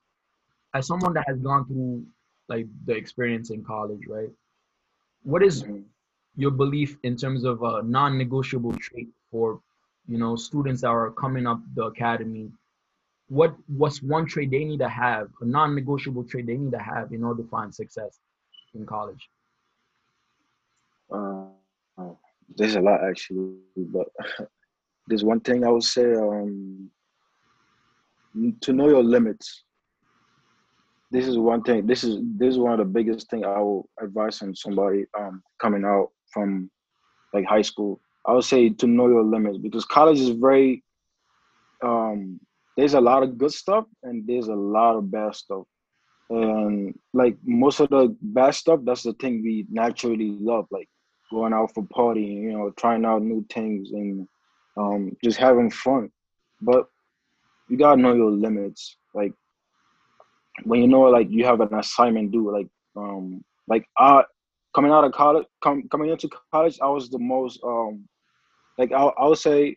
as 0.74 0.88
someone 0.88 1.14
that 1.14 1.26
has 1.28 1.40
gone 1.40 1.66
through 1.66 2.06
like 2.50 2.68
the 2.86 2.94
experience 2.96 3.50
in 3.52 3.64
college, 3.64 4.02
right? 4.08 4.30
What 5.24 5.44
is 5.44 5.66
Mhm. 5.66 5.86
your 6.36 6.52
belief 6.52 6.98
in 7.04 7.16
terms 7.16 7.44
of 7.44 7.62
a 7.64 7.82
non-negotiable 7.84 8.74
trait 8.74 9.10
for, 9.32 9.62
you 10.08 10.18
know, 10.18 10.36
students 10.36 10.82
that 10.82 10.88
are 10.90 11.12
coming 11.12 11.46
up 11.48 11.60
the 11.76 11.86
academy? 11.86 12.52
What 13.30 13.56
what's 13.68 14.02
one 14.02 14.26
trait 14.26 14.52
they 14.52 14.66
need 14.66 14.80
to 14.80 14.90
have, 14.90 15.30
a 15.42 15.46
non-negotiable 15.46 16.24
trait 16.26 16.46
they 16.48 16.58
need 16.58 16.72
to 16.72 16.80
have 16.80 17.12
in 17.14 17.24
order 17.24 17.44
to 17.44 17.50
find 17.50 17.74
success 17.74 18.20
in 18.74 18.86
college? 18.86 19.30
Uh, 21.12 22.14
there's 22.56 22.76
a 22.76 22.82
lot 22.82 23.04
actually, 23.04 23.58
but 23.78 24.08
there's 25.08 25.24
one 25.24 25.40
thing 25.42 25.64
I 25.66 25.70
would 25.70 25.84
say: 25.84 26.14
um, 26.16 26.90
to 28.62 28.74
know 28.74 28.89
your 28.89 29.03
limits. 29.03 29.63
This 31.12 31.27
is 31.27 31.38
one 31.38 31.63
thing. 31.63 31.88
This 31.88 32.03
is 32.03 32.19
this 32.38 32.53
is 32.53 32.59
one 32.59 32.74
of 32.74 32.79
the 32.79 32.86
biggest 32.86 33.29
thing 33.29 33.43
I 33.43 33.59
will 33.59 33.89
advise 34.00 34.41
on 34.41 34.55
somebody 34.55 35.05
um, 35.17 35.41
coming 35.59 35.83
out 35.83 36.09
from 36.31 36.69
like 37.33 37.45
high 37.45 37.63
school. 37.63 38.00
I 38.25 38.33
would 38.33 38.43
say 38.43 38.69
to 38.69 38.88
know 38.88 39.07
your 39.07 39.24
limits 39.24 39.57
because 39.57 39.86
college 39.86 40.19
is 40.19 40.29
very. 40.29 40.83
Um, 41.83 42.39
there's 42.79 42.93
a 42.93 43.01
lot 43.01 43.24
of 43.24 43.38
good 43.38 43.51
stuff 43.51 43.86
and 44.03 44.25
there's 44.25 44.48
a 44.48 44.55
lot 44.55 44.95
of 44.95 45.12
bad 45.12 45.36
stuff 45.36 45.65
and 46.29 46.98
like 47.13 47.36
most 47.43 47.79
of 47.79 47.89
the 47.89 48.15
bad 48.21 48.51
stuff 48.51 48.79
that's 48.83 49.03
the 49.03 49.13
thing 49.13 49.41
we 49.43 49.65
naturally 49.69 50.38
love 50.39 50.65
like 50.71 50.88
going 51.31 51.53
out 51.53 51.74
for 51.74 51.83
partying 51.83 52.43
you 52.43 52.53
know 52.53 52.71
trying 52.77 53.03
out 53.05 53.21
new 53.21 53.45
things 53.51 53.91
and 53.91 54.27
um, 54.77 55.15
just 55.24 55.38
having 55.38 55.69
fun 55.69 56.09
but 56.62 56.88
you 57.70 57.78
gotta 57.78 58.02
know 58.02 58.14
your 58.14 58.32
limits 58.32 58.98
like 59.14 59.34
when 60.64 60.82
you 60.82 60.88
know 60.88 61.02
like 61.02 61.28
you 61.30 61.46
have 61.46 61.62
an 61.62 61.74
assignment 61.76 62.32
due 62.32 62.52
like 62.52 62.68
um 62.96 63.44
like 63.68 63.86
i 63.98 64.24
coming 64.76 64.92
out 64.92 65.04
of 65.04 65.12
college 65.12 65.46
com- 65.64 65.88
coming 65.90 66.10
into 66.10 66.30
college 66.52 66.78
i 66.82 66.88
was 66.88 67.10
the 67.10 67.20
most 67.20 67.60
um 67.64 68.08
like 68.78 68.92
I, 68.92 69.04
I 69.04 69.28
would 69.28 69.38
say 69.38 69.76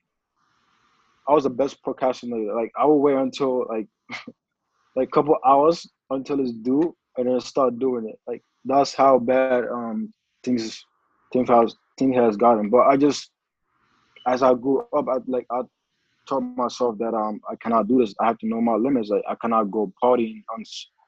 i 1.28 1.32
was 1.32 1.44
the 1.44 1.50
best 1.50 1.82
procrastinator 1.82 2.54
like 2.54 2.72
i 2.76 2.84
would 2.84 2.96
wait 2.96 3.16
until 3.16 3.66
like 3.68 3.86
like 4.96 5.10
couple 5.10 5.36
hours 5.46 5.88
until 6.10 6.40
it's 6.40 6.52
due 6.52 6.94
and 7.16 7.28
then 7.28 7.40
start 7.40 7.78
doing 7.78 8.08
it. 8.08 8.18
Like 8.26 8.42
that's 8.64 8.94
how 8.94 9.18
bad 9.18 9.64
um 9.64 10.12
things 10.44 10.84
things 11.32 11.48
has 11.48 11.74
things 11.98 12.16
has 12.16 12.36
gotten. 12.36 12.70
But 12.70 12.86
I 12.86 12.96
just 12.96 13.30
as 14.26 14.42
I 14.42 14.54
grew 14.54 14.86
up, 14.96 15.08
I 15.08 15.18
like 15.26 15.46
I 15.50 15.62
told 16.28 16.56
myself 16.56 16.98
that 16.98 17.14
um 17.14 17.40
I 17.50 17.56
cannot 17.56 17.88
do 17.88 17.98
this. 17.98 18.14
I 18.20 18.26
have 18.26 18.38
to 18.38 18.46
know 18.46 18.60
my 18.60 18.74
limits. 18.74 19.10
I 19.28 19.34
cannot 19.36 19.70
go 19.70 19.92
partying 20.02 20.42
on 20.54 20.64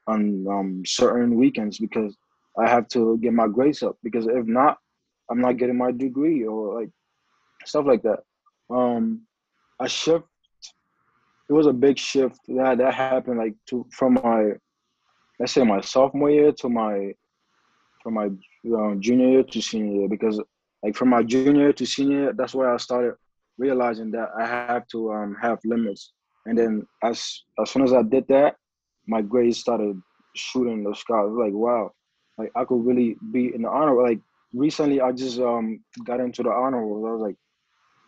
on 0.07 0.47
um 0.49 0.83
certain 0.87 1.37
weekends 1.37 1.79
because 1.79 2.17
I 2.59 2.69
have 2.69 2.89
to 2.89 3.19
get 3.19 3.33
my 3.33 3.49
grades 3.49 3.83
up. 3.83 3.97
Because 4.03 4.27
if 4.27 4.47
not, 4.47 4.79
I'm 5.31 5.41
not 5.41 5.57
getting 5.57 5.79
my 5.79 5.93
degree 5.93 6.47
or 6.47 6.81
like 6.81 6.91
stuff 7.65 7.87
like 7.87 8.03
that. 8.03 8.21
Um, 8.71 9.23
a 9.81 9.89
shift. 9.89 10.25
It 11.49 11.53
was 11.53 11.67
a 11.67 11.73
big 11.73 11.99
shift 11.99 12.39
that 12.49 12.79
that 12.79 12.95
happened 12.95 13.39
like 13.39 13.55
to 13.69 13.87
from 13.91 14.15
my 14.15 14.53
let's 15.39 15.53
say 15.53 15.63
my 15.63 15.81
sophomore 15.81 16.31
year 16.31 16.53
to 16.53 16.69
my 16.69 17.13
from 18.03 18.15
my 18.15 18.27
uh, 18.27 18.95
junior 18.97 19.29
year 19.29 19.43
to 19.43 19.61
senior 19.61 20.01
year 20.01 20.09
because 20.09 20.41
like 20.83 20.95
from 20.95 21.09
my 21.11 21.23
junior 21.23 21.73
to 21.73 21.87
senior 21.87 22.33
that's 22.33 22.55
where 22.55 22.73
I 22.73 22.77
started 22.79 23.15
realizing 23.59 24.11
that 24.13 24.31
I 24.39 24.47
have 24.47 24.87
to 24.89 25.13
um, 25.13 25.37
have 25.41 25.59
limits. 25.65 26.13
And 26.47 26.59
then 26.59 26.87
as 27.03 27.43
as 27.61 27.71
soon 27.71 27.83
as 27.83 27.93
I 27.93 28.03
did 28.03 28.27
that, 28.29 28.57
my 29.07 29.23
grades 29.23 29.59
started 29.59 30.01
shooting 30.35 30.85
the 30.85 30.95
sky. 30.95 31.23
Was 31.23 31.37
like, 31.39 31.55
wow, 31.55 31.93
like 32.39 32.51
I 32.55 32.65
could 32.65 32.85
really 32.85 33.17
be 33.33 33.55
in 33.55 33.63
the 33.63 33.69
honor. 33.69 34.01
Like 34.03 34.21
recently, 34.53 35.01
I 35.01 35.13
just 35.13 35.39
um 35.41 35.81
got 36.05 36.21
into 36.21 36.43
the 36.43 36.51
honor 36.51 36.85
roll. 36.85 37.07
I 37.07 37.13
was 37.13 37.23
like, 37.23 37.37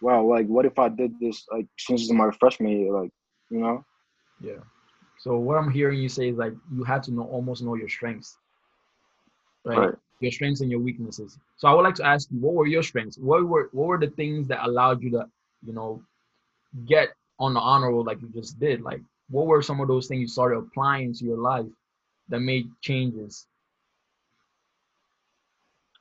wow, 0.01 0.25
like 0.25 0.47
what 0.47 0.67
if 0.67 0.79
I 0.79 0.89
did 0.89 1.19
this 1.21 1.45
like 1.53 1.67
since 1.79 2.11
my 2.13 2.31
freshman 2.39 2.79
year, 2.79 2.93
like 2.93 3.11
you 3.51 3.61
know? 3.61 3.85
Yeah. 4.41 4.61
So 5.19 5.39
what 5.39 5.57
I'm 5.57 5.71
hearing 5.71 6.01
you 6.01 6.09
say 6.09 6.29
is 6.29 6.37
like 6.37 6.53
you 6.73 6.85
have 6.85 7.03
to 7.03 7.13
know 7.13 7.23
almost 7.23 7.63
know 7.63 7.75
your 7.75 7.89
strengths, 7.89 8.37
right? 9.65 9.79
right? 9.79 9.95
Your 10.21 10.33
strengths 10.33 10.61
and 10.61 10.71
your 10.71 10.81
weaknesses. 10.81 11.39
So 11.57 11.69
I 11.69 11.75
would 11.75 11.83
like 11.83 11.95
to 11.97 12.05
ask 12.05 12.31
you, 12.31 12.39
what 12.39 12.55
were 12.55 12.67
your 12.67 12.83
strengths? 12.83 13.19
What 13.19 13.47
were 13.47 13.69
what 13.73 13.87
were 13.87 13.99
the 13.99 14.11
things 14.11 14.47
that 14.49 14.65
allowed 14.65 15.03
you 15.03 15.11
to, 15.13 15.27
you 15.67 15.73
know, 15.73 16.03
get 16.87 17.11
on 17.39 17.55
the 17.55 17.61
honor 17.61 17.91
roll 17.91 18.05
like 18.05 18.21
you 18.21 18.31
just 18.35 18.59
did? 18.59 18.81
Like 18.83 19.01
what 19.29 19.47
were 19.47 19.63
some 19.63 19.81
of 19.81 19.89
those 19.89 20.07
things 20.07 20.21
you 20.21 20.29
started 20.29 20.59
applying 20.59 21.13
to 21.15 21.25
your 21.25 21.39
life 21.39 21.67
that 22.29 22.41
made 22.41 22.69
changes? 22.81 23.47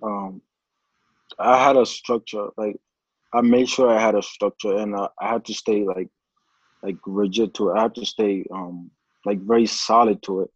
Um, 0.02 0.42
I 1.40 1.64
had 1.64 1.78
a 1.78 1.86
structure. 1.86 2.50
Like 2.58 2.78
I 3.34 3.42
made 3.42 3.70
sure 3.70 3.90
I 3.90 4.02
had 4.02 4.16
a 4.16 4.22
structure, 4.22 4.78
and 4.78 4.96
I, 4.96 5.08
I 5.20 5.30
had 5.30 5.46
to 5.46 5.54
stay 5.54 5.84
like 5.84 6.10
like 6.84 6.98
rigid 7.06 7.54
to 7.56 7.70
it. 7.70 7.78
I 7.78 7.84
had 7.84 7.96
to 7.96 8.06
stay 8.06 8.46
um 8.52 8.92
like 9.26 9.40
very 9.42 9.66
solid 9.66 10.22
to 10.24 10.42
it 10.42 10.52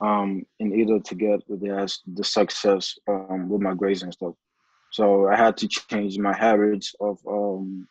um 0.00 0.44
in 0.60 0.72
order 0.72 1.02
to 1.02 1.14
get 1.14 1.46
the 1.48 1.98
the 2.14 2.24
success 2.24 2.96
um 3.08 3.48
with 3.48 3.60
my 3.60 3.74
grades 3.74 4.02
and 4.02 4.12
stuff 4.12 4.34
so 4.90 5.28
i 5.28 5.36
had 5.36 5.56
to 5.56 5.68
change 5.68 6.18
my 6.18 6.32
habits 6.32 6.94
of 7.00 7.18
um 7.28 7.86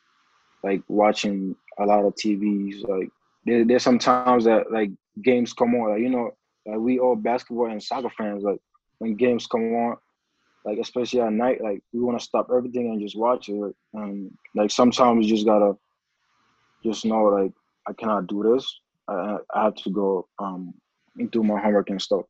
like 0.63 0.81
watching 0.87 1.55
a 1.79 1.85
lot 1.85 2.05
of 2.05 2.13
tvs 2.15 2.87
like 2.87 3.09
there, 3.45 3.65
there's 3.65 3.83
sometimes 3.83 4.45
that 4.45 4.71
like 4.71 4.91
games 5.23 5.53
come 5.53 5.75
on 5.75 5.91
like 5.91 6.01
you 6.01 6.09
know 6.09 6.31
like 6.65 6.79
we 6.79 6.99
all 6.99 7.15
basketball 7.15 7.69
and 7.69 7.81
soccer 7.81 8.09
fans 8.17 8.43
like 8.43 8.59
when 8.99 9.15
games 9.15 9.47
come 9.47 9.73
on 9.73 9.97
like 10.65 10.77
especially 10.79 11.21
at 11.21 11.31
night 11.31 11.61
like 11.61 11.81
we 11.93 11.99
want 11.99 12.17
to 12.19 12.25
stop 12.25 12.47
everything 12.55 12.91
and 12.91 13.01
just 13.01 13.17
watch 13.17 13.49
it 13.49 13.75
and 13.93 14.31
like 14.55 14.71
sometimes 14.71 15.25
you 15.25 15.35
just 15.35 15.45
gotta 15.45 15.73
just 16.83 17.05
know 17.05 17.23
like 17.23 17.51
i 17.87 17.93
cannot 17.93 18.27
do 18.27 18.43
this 18.43 18.79
I, 19.07 19.37
I 19.53 19.63
have 19.63 19.75
to 19.75 19.89
go 19.89 20.27
um, 20.39 20.73
and 21.17 21.31
do 21.31 21.43
my 21.43 21.59
homework 21.59 21.89
and 21.89 22.01
stuff. 22.01 22.25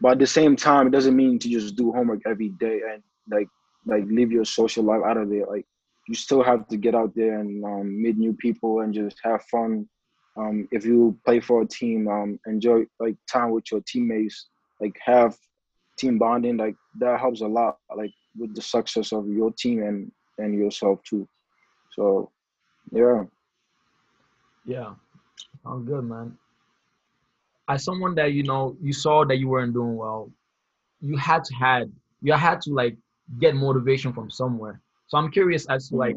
But 0.00 0.12
at 0.12 0.18
the 0.18 0.26
same 0.26 0.56
time, 0.56 0.86
it 0.86 0.90
doesn't 0.90 1.16
mean 1.16 1.38
to 1.40 1.48
just 1.48 1.76
do 1.76 1.92
homework 1.92 2.20
every 2.26 2.50
day 2.50 2.80
and 2.92 3.02
like 3.30 3.48
like 3.86 4.04
leave 4.06 4.30
your 4.30 4.44
social 4.44 4.84
life 4.84 5.02
out 5.04 5.16
of 5.16 5.28
there. 5.28 5.46
Like 5.46 5.66
you 6.08 6.14
still 6.14 6.42
have 6.42 6.66
to 6.68 6.76
get 6.76 6.94
out 6.94 7.14
there 7.14 7.38
and 7.38 7.62
um, 7.64 8.02
meet 8.02 8.16
new 8.16 8.32
people 8.32 8.80
and 8.80 8.94
just 8.94 9.18
have 9.22 9.42
fun. 9.44 9.86
Um, 10.36 10.66
if 10.72 10.84
you 10.86 11.18
play 11.24 11.38
for 11.38 11.62
a 11.62 11.66
team, 11.66 12.08
um, 12.08 12.40
enjoy 12.46 12.86
like 12.98 13.16
time 13.30 13.50
with 13.50 13.70
your 13.70 13.82
teammates. 13.86 14.46
Like 14.80 14.96
have 15.04 15.36
team 15.98 16.18
bonding. 16.18 16.56
Like 16.56 16.76
that 17.00 17.20
helps 17.20 17.42
a 17.42 17.46
lot. 17.46 17.78
Like 17.94 18.12
with 18.38 18.54
the 18.54 18.62
success 18.62 19.12
of 19.12 19.28
your 19.28 19.52
team 19.52 19.82
and 19.82 20.10
and 20.38 20.58
yourself 20.58 21.02
too. 21.02 21.28
So, 21.94 22.30
yeah. 22.90 23.24
Yeah, 24.64 24.94
I'm 25.66 25.84
good, 25.84 26.04
man. 26.04 26.38
As 27.68 27.84
someone 27.84 28.14
that 28.14 28.32
you 28.32 28.44
know, 28.44 28.76
you 28.80 28.92
saw 28.92 29.24
that 29.24 29.38
you 29.38 29.48
weren't 29.48 29.74
doing 29.74 29.96
well, 29.96 30.30
you 31.00 31.16
had 31.16 31.44
to 31.44 31.54
had 31.54 31.92
you 32.22 32.32
had 32.32 32.60
to 32.62 32.72
like 32.72 32.96
get 33.40 33.54
motivation 33.54 34.12
from 34.12 34.30
somewhere. 34.30 34.80
So 35.08 35.18
I'm 35.18 35.30
curious 35.30 35.66
as 35.66 35.88
to 35.88 35.96
like 35.96 36.16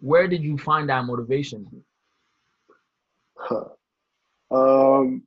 where 0.00 0.28
did 0.28 0.42
you 0.42 0.58
find 0.58 0.88
that 0.90 1.04
motivation? 1.04 1.66
Um, 4.50 5.22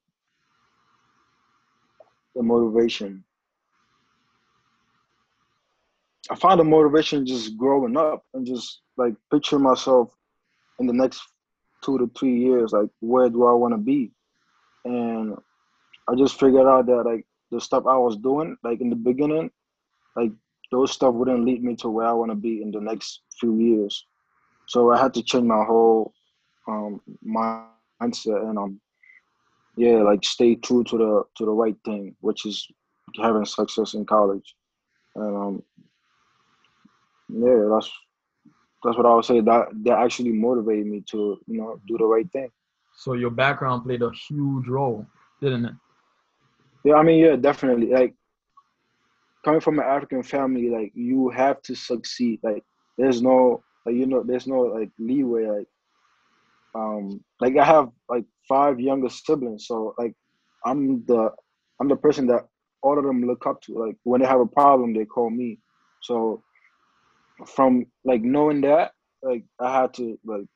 the 2.35 2.43
motivation. 2.43 3.23
I 6.29 6.35
found 6.35 6.59
the 6.59 6.63
motivation 6.63 7.25
just 7.25 7.57
growing 7.57 7.97
up 7.97 8.23
and 8.33 8.45
just 8.45 8.81
like 8.97 9.13
picture 9.31 9.59
myself 9.59 10.13
in 10.79 10.85
the 10.85 10.93
next 10.93 11.21
two 11.83 11.97
to 11.97 12.11
three 12.17 12.37
years, 12.37 12.71
like 12.73 12.89
where 12.99 13.29
do 13.29 13.45
I 13.45 13.53
want 13.53 13.73
to 13.73 13.77
be? 13.77 14.11
And 14.85 15.35
I 16.07 16.15
just 16.15 16.39
figured 16.39 16.67
out 16.67 16.85
that 16.85 17.03
like 17.03 17.25
the 17.51 17.59
stuff 17.59 17.85
I 17.87 17.97
was 17.97 18.17
doing, 18.17 18.57
like 18.63 18.81
in 18.81 18.89
the 18.89 18.95
beginning, 18.95 19.49
like 20.15 20.31
those 20.71 20.91
stuff 20.91 21.13
wouldn't 21.13 21.45
lead 21.45 21.63
me 21.63 21.75
to 21.77 21.89
where 21.89 22.07
I 22.07 22.13
want 22.13 22.31
to 22.31 22.35
be 22.35 22.61
in 22.61 22.71
the 22.71 22.81
next 22.81 23.21
few 23.39 23.57
years. 23.57 24.05
So 24.67 24.91
I 24.91 25.01
had 25.01 25.13
to 25.13 25.23
change 25.23 25.45
my 25.45 25.63
whole 25.63 26.13
um, 26.67 27.01
mindset 27.25 28.49
and 28.49 28.57
um, 28.57 28.81
yeah, 29.77 30.01
like 30.01 30.23
stay 30.25 30.55
true 30.55 30.83
to 30.85 30.97
the 30.97 31.23
to 31.37 31.45
the 31.45 31.51
right 31.51 31.77
thing, 31.85 32.15
which 32.21 32.45
is 32.45 32.67
having 33.21 33.45
success 33.45 33.93
in 33.93 34.05
college. 34.05 34.55
And 35.15 35.37
um, 35.37 35.63
yeah, 37.29 37.69
that's 37.71 37.89
that's 38.83 38.97
what 38.97 39.05
I 39.05 39.13
would 39.13 39.25
say. 39.25 39.39
That 39.39 39.67
that 39.83 39.99
actually 39.99 40.33
motivated 40.33 40.87
me 40.87 41.03
to 41.11 41.39
you 41.47 41.57
know 41.57 41.79
do 41.87 41.97
the 41.97 42.05
right 42.05 42.29
thing. 42.31 42.49
So 42.95 43.13
your 43.13 43.29
background 43.29 43.83
played 43.83 44.01
a 44.01 44.11
huge 44.27 44.67
role, 44.67 45.05
didn't 45.39 45.65
it? 45.65 45.73
Yeah, 46.83 46.95
I 46.95 47.03
mean, 47.03 47.23
yeah, 47.23 47.35
definitely. 47.35 47.91
Like 47.91 48.15
coming 49.47 49.61
from 49.61 49.79
an 49.79 49.85
African 49.85 50.23
family, 50.23 50.69
like 50.69 50.91
you 50.93 51.29
have 51.29 51.61
to 51.61 51.73
succeed. 51.73 52.41
Like 52.43 52.65
there's 52.97 53.21
no, 53.21 53.63
like 53.85 53.95
you 53.95 54.05
know, 54.05 54.21
there's 54.21 54.45
no 54.45 54.59
like 54.59 54.89
leeway. 54.99 55.45
Like, 55.45 55.67
um, 56.75 57.23
like 57.39 57.55
I 57.55 57.63
have 57.63 57.89
like 58.09 58.25
five 58.49 58.77
younger 58.77 59.07
siblings, 59.07 59.65
so 59.65 59.95
like 59.97 60.13
I'm 60.65 61.05
the 61.05 61.29
I'm 61.79 61.87
the 61.87 61.95
person 61.95 62.27
that 62.27 62.45
all 62.81 62.97
of 62.99 63.05
them 63.05 63.25
look 63.25 63.47
up 63.47 63.61
to. 63.61 63.85
Like 63.85 63.95
when 64.03 64.19
they 64.19 64.27
have 64.27 64.41
a 64.41 64.45
problem, 64.45 64.93
they 64.93 65.05
call 65.05 65.29
me. 65.29 65.59
So 66.01 66.43
from 67.45 67.85
like 68.03 68.23
knowing 68.23 68.59
that, 68.61 68.91
like 69.23 69.45
I 69.61 69.81
had 69.81 69.93
to 69.93 70.19
like 70.25 70.47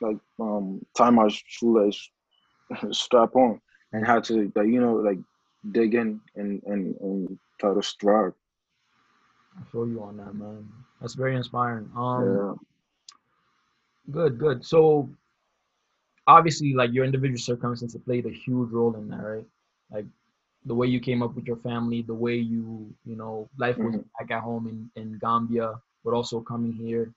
like 0.00 0.18
um 0.40 0.84
tie 0.98 1.10
my 1.10 1.28
shoelace 1.46 2.10
strap 2.90 3.36
on 3.36 3.60
and 3.92 4.04
had 4.04 4.24
to 4.24 4.50
like 4.56 4.66
you 4.66 4.80
know 4.80 4.94
like 4.94 5.18
dig 5.72 5.94
in 5.94 6.20
and 6.36 6.62
and, 6.64 6.96
and 7.00 7.38
try 7.60 7.74
to 7.74 7.82
strive. 7.82 8.34
I 9.58 9.64
feel 9.64 9.86
you 9.88 10.02
on 10.02 10.16
that, 10.18 10.34
man. 10.34 10.68
That's 11.00 11.14
very 11.14 11.36
inspiring. 11.36 11.90
Um, 11.96 12.44
Yeah. 12.44 12.54
good, 14.10 14.38
good. 14.38 14.64
So 14.64 15.08
obviously, 16.26 16.74
like 16.74 16.92
your 16.92 17.04
individual 17.04 17.38
circumstances 17.38 18.00
played 18.04 18.26
a 18.26 18.30
huge 18.30 18.70
role 18.70 18.94
in 18.96 19.08
that, 19.08 19.22
right? 19.22 19.44
Like 19.90 20.06
the 20.64 20.74
way 20.74 20.86
you 20.86 21.00
came 21.00 21.22
up 21.22 21.34
with 21.34 21.46
your 21.46 21.56
family, 21.56 22.02
the 22.02 22.14
way 22.14 22.36
you, 22.36 22.94
you 23.04 23.16
know, 23.16 23.48
life 23.58 23.82
was 23.82 23.94
Mhm. 23.94 24.04
back 24.18 24.30
at 24.30 24.42
home 24.42 24.66
in, 24.66 24.90
in 25.00 25.18
Gambia, 25.18 25.74
but 26.04 26.14
also 26.14 26.40
coming 26.40 26.72
here. 26.72 27.12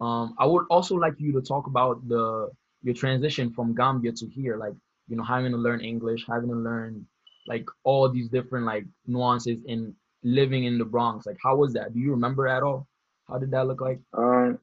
Um, 0.00 0.34
I 0.38 0.46
would 0.46 0.66
also 0.70 0.96
like 0.96 1.14
you 1.18 1.32
to 1.32 1.40
talk 1.42 1.66
about 1.66 2.06
the 2.08 2.50
your 2.82 2.94
transition 2.94 3.50
from 3.52 3.74
Gambia 3.74 4.12
to 4.12 4.26
here, 4.26 4.56
like 4.56 4.74
you 5.08 5.16
know, 5.16 5.22
having 5.24 5.52
to 5.52 5.58
learn 5.58 5.80
English, 5.80 6.26
having 6.26 6.50
to 6.50 6.56
learn 6.56 7.06
like 7.46 7.66
all 7.84 8.08
these 8.08 8.28
different 8.28 8.66
like 8.66 8.84
nuances 9.06 9.58
in 9.66 9.94
living 10.22 10.64
in 10.64 10.78
the 10.78 10.84
Bronx. 10.84 11.26
Like, 11.26 11.38
how 11.42 11.56
was 11.56 11.72
that? 11.74 11.92
Do 11.92 12.00
you 12.00 12.10
remember 12.10 12.46
at 12.48 12.62
all? 12.62 12.86
How 13.28 13.38
did 13.38 13.50
that 13.52 13.66
look 13.66 13.80
like? 13.80 14.00
Um, 14.16 14.58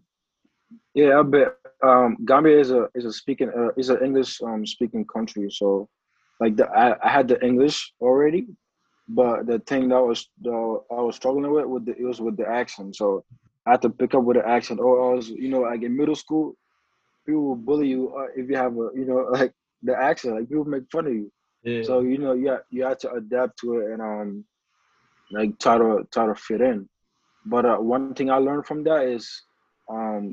yeah, 0.93 1.19
I 1.19 1.23
bet. 1.23 1.55
Um, 1.81 2.17
Gambia 2.25 2.59
is 2.59 2.71
a 2.71 2.89
is 2.93 3.05
a 3.05 3.13
speaking 3.13 3.49
uh, 3.57 3.69
is 3.77 3.89
an 3.89 4.03
English 4.03 4.41
um 4.41 4.65
speaking 4.65 5.05
country. 5.05 5.49
So, 5.49 5.87
like 6.39 6.55
the 6.55 6.67
I, 6.67 6.95
I 7.05 7.09
had 7.09 7.27
the 7.27 7.43
English 7.43 7.93
already, 8.01 8.47
but 9.07 9.47
the 9.47 9.59
thing 9.59 9.89
that 9.89 10.01
was 10.01 10.29
the 10.41 10.51
I 10.91 11.01
was 11.01 11.15
struggling 11.15 11.51
with 11.51 11.65
with 11.65 11.85
the, 11.85 11.95
it 11.97 12.03
was 12.03 12.19
with 12.21 12.37
the 12.37 12.47
accent. 12.47 12.95
So 12.95 13.23
I 13.65 13.71
had 13.71 13.81
to 13.83 13.89
pick 13.89 14.13
up 14.13 14.23
with 14.23 14.37
the 14.37 14.47
accent. 14.47 14.79
Or 14.79 15.11
I 15.11 15.15
was 15.15 15.29
you 15.29 15.49
know 15.49 15.61
like 15.61 15.83
in 15.83 15.95
middle 15.95 16.15
school, 16.15 16.55
people 17.25 17.43
will 17.43 17.55
bully 17.55 17.87
you 17.87 18.13
uh, 18.15 18.27
if 18.35 18.49
you 18.49 18.57
have 18.57 18.73
a 18.73 18.89
you 18.93 19.05
know 19.05 19.27
like 19.31 19.53
the 19.81 19.95
accent. 19.95 20.35
Like 20.35 20.49
people 20.49 20.65
make 20.65 20.83
fun 20.91 21.07
of 21.07 21.13
you. 21.13 21.31
Yeah. 21.63 21.81
So 21.81 22.01
you 22.01 22.17
know 22.17 22.33
you 22.33 22.49
ha- 22.51 22.65
you 22.69 22.83
have 22.83 22.97
to 22.99 23.11
adapt 23.13 23.59
to 23.59 23.79
it 23.79 23.91
and 23.91 24.01
um 24.01 24.45
like 25.31 25.57
try 25.59 25.77
to 25.77 26.07
try 26.13 26.27
to 26.27 26.35
fit 26.35 26.61
in. 26.61 26.89
But 27.45 27.65
uh, 27.65 27.77
one 27.77 28.07
thing 28.07 28.21
I 28.21 28.27
learned 28.27 28.55
from 28.55 28.73
that 28.75 28.95
is 28.97 29.29
um 29.83 30.29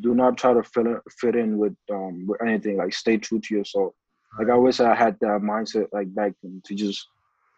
do 0.00 0.14
not 0.14 0.36
try 0.36 0.52
to 0.52 0.62
fit 0.62 0.86
in, 0.86 0.98
fit 1.18 1.34
in 1.36 1.58
with 1.58 1.76
um 1.92 2.26
with 2.26 2.40
anything. 2.42 2.76
Like 2.76 2.92
stay 2.92 3.16
true 3.18 3.40
to 3.40 3.54
yourself. 3.54 3.94
Like 4.38 4.50
I 4.50 4.56
wish 4.56 4.80
I 4.80 4.94
had 4.94 5.18
that 5.20 5.40
mindset 5.42 5.86
like 5.92 6.14
back 6.14 6.32
then 6.42 6.60
to 6.64 6.74
just 6.74 7.08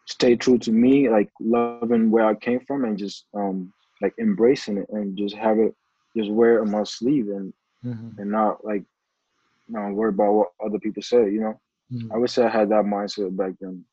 stay 0.07 0.37
true 0.37 0.59
to 0.59 0.73
me, 0.73 1.09
like 1.09 1.31
loving 1.40 1.88
where 1.88 2.04
I 2.04 2.14
came 2.14 2.40
from 2.42 2.64
and 2.64 2.78
just 2.78 3.07
um 3.16 3.57
like 3.85 3.99
embracing 4.04 4.69
it 4.69 4.76
and 4.78 5.16
just 5.16 5.35
have 5.35 5.59
it 5.59 5.75
just 6.16 6.31
wear 6.31 6.59
it 6.59 6.62
on 6.62 6.71
my 6.71 6.83
sleeve 6.85 7.28
and 7.28 7.52
Mhm, 7.83 8.19
and 8.19 8.31
not 8.31 8.64
like 8.64 8.85
not 9.69 9.92
worry 9.92 10.11
about 10.11 10.33
what 10.35 10.49
other 10.64 10.78
people 10.78 11.02
say. 11.02 11.31
You 11.31 11.40
know, 11.40 11.61
mhm. 11.92 12.14
I 12.14 12.18
wish 12.18 12.38
I 12.38 12.49
had 12.49 12.70
that 12.70 12.84
mindset 12.84 13.37
back 13.37 13.52
then. 13.61 13.84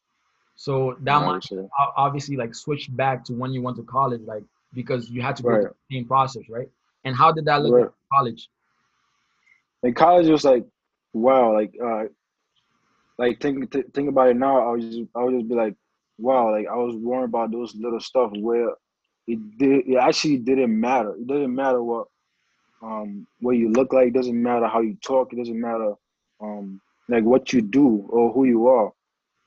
So 0.56 0.96
that 1.02 1.18
know, 1.18 1.26
I 1.26 1.28
might 1.28 1.44
would 1.44 1.44
say. 1.44 1.70
o- 1.80 1.94
obviously 1.98 2.38
like 2.38 2.56
switched 2.56 2.96
back 2.96 3.24
to 3.26 3.34
when 3.34 3.52
you 3.54 3.62
went 3.62 3.78
to 3.78 3.84
college, 3.84 4.22
like 4.22 4.44
because 4.74 5.10
you 5.10 5.22
had 5.22 5.36
to 5.38 5.44
go 5.44 5.56
Right. 5.56 5.58
through 5.58 5.70
the 5.90 5.96
same 5.98 6.08
process, 6.08 6.44
right? 6.50 6.70
And 7.06 7.16
how 7.16 7.32
did 7.32 7.46
that 7.46 7.62
look 7.64 7.76
Right. 7.76 7.80
like 7.80 7.90
in 7.90 8.18
college? 8.18 8.50
in 9.84 9.94
college 9.94 10.28
it 10.28 10.32
was 10.32 10.46
like 10.46 10.66
wow 11.14 11.54
like 11.54 11.74
uh 11.84 12.04
like 13.18 13.40
think 13.42 13.72
th- 13.72 13.86
think 13.94 14.10
about 14.10 14.30
it 14.30 14.36
now 14.38 14.68
i 14.68 14.72
was 14.72 14.86
just, 14.86 15.00
i 15.08 15.16
would 15.16 15.28
just 15.28 15.42
be 15.42 15.48
like 15.48 15.68
wow 16.12 16.46
like 16.46 16.60
i 16.62 16.76
was 16.76 16.96
worried 16.96 17.26
about 17.26 17.52
those 17.52 17.76
little 17.76 18.00
stuff 18.00 18.32
where 18.36 18.70
it 19.28 19.40
did 19.58 19.88
it 19.88 19.98
actually 19.98 20.38
didn't 20.38 20.78
matter 20.80 21.14
it 21.16 21.28
doesn't 21.28 21.54
matter 21.54 21.82
what 21.84 22.08
um 22.82 23.26
what 23.40 23.52
you 23.58 23.72
look 23.72 23.94
like 23.94 24.08
it 24.08 24.14
doesn't 24.14 24.42
matter 24.42 24.68
how 24.68 24.82
you 24.82 24.96
talk 25.06 25.32
it 25.34 25.38
doesn't 25.38 25.60
matter 25.60 25.94
um 26.42 26.82
like 27.10 27.24
what 27.24 27.52
you 27.52 27.62
do 27.62 28.08
or 28.10 28.32
who 28.34 28.46
you 28.46 28.68
are 28.68 28.92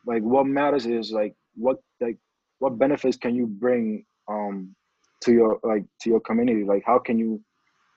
like 0.07 0.23
what 0.23 0.47
matters 0.47 0.87
is 0.87 1.13
like 1.13 1.35
what 1.55 1.77
like 2.01 2.19
what 2.59 2.79
benefits 2.79 3.17
can 3.17 3.35
you 3.35 3.47
bring 3.47 4.05
um 4.29 4.75
to 5.23 5.33
your 5.33 5.61
like 5.63 5.85
to 6.01 6.11
your 6.11 6.21
community? 6.21 6.65
Like 6.65 6.83
how 6.85 6.99
can 6.99 7.19
you 7.19 7.41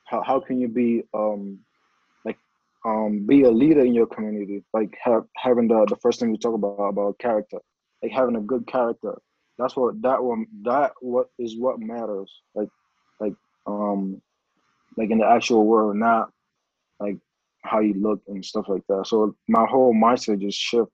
how, 0.05 0.21
how 0.23 0.39
can 0.39 0.59
you 0.59 0.67
be 0.67 1.03
um 1.13 1.59
like 2.23 2.37
um 2.85 3.25
be 3.27 3.43
a 3.43 3.51
leader 3.51 3.83
in 3.83 3.93
your 3.93 4.07
community? 4.07 4.63
Like 4.73 4.95
having 5.03 5.67
the 5.67 5.85
the 5.89 5.97
first 6.01 6.19
thing 6.19 6.31
we 6.31 6.37
talk 6.37 6.53
about 6.53 6.89
about 6.89 7.19
character 7.19 7.59
like 8.03 8.11
having 8.11 8.35
a 8.35 8.41
good 8.41 8.67
character. 8.67 9.17
That's 9.57 9.75
what 9.75 10.01
that 10.01 10.21
one 10.23 10.45
that 10.63 10.91
what 11.01 11.27
is 11.39 11.57
what 11.57 11.79
matters. 11.79 12.31
Like 12.53 12.69
like 13.19 13.33
um 13.65 14.21
like 14.97 15.09
in 15.09 15.19
the 15.19 15.27
actual 15.27 15.65
world 15.65 15.95
not 15.95 16.29
like 16.99 17.17
how 17.65 17.79
you 17.79 17.93
look 18.01 18.21
and 18.27 18.43
stuff 18.45 18.65
like 18.69 18.83
that 18.87 19.05
so 19.07 19.35
my 19.47 19.65
whole 19.69 19.93
mindset 19.93 20.39
just 20.39 20.59
shift 20.59 20.91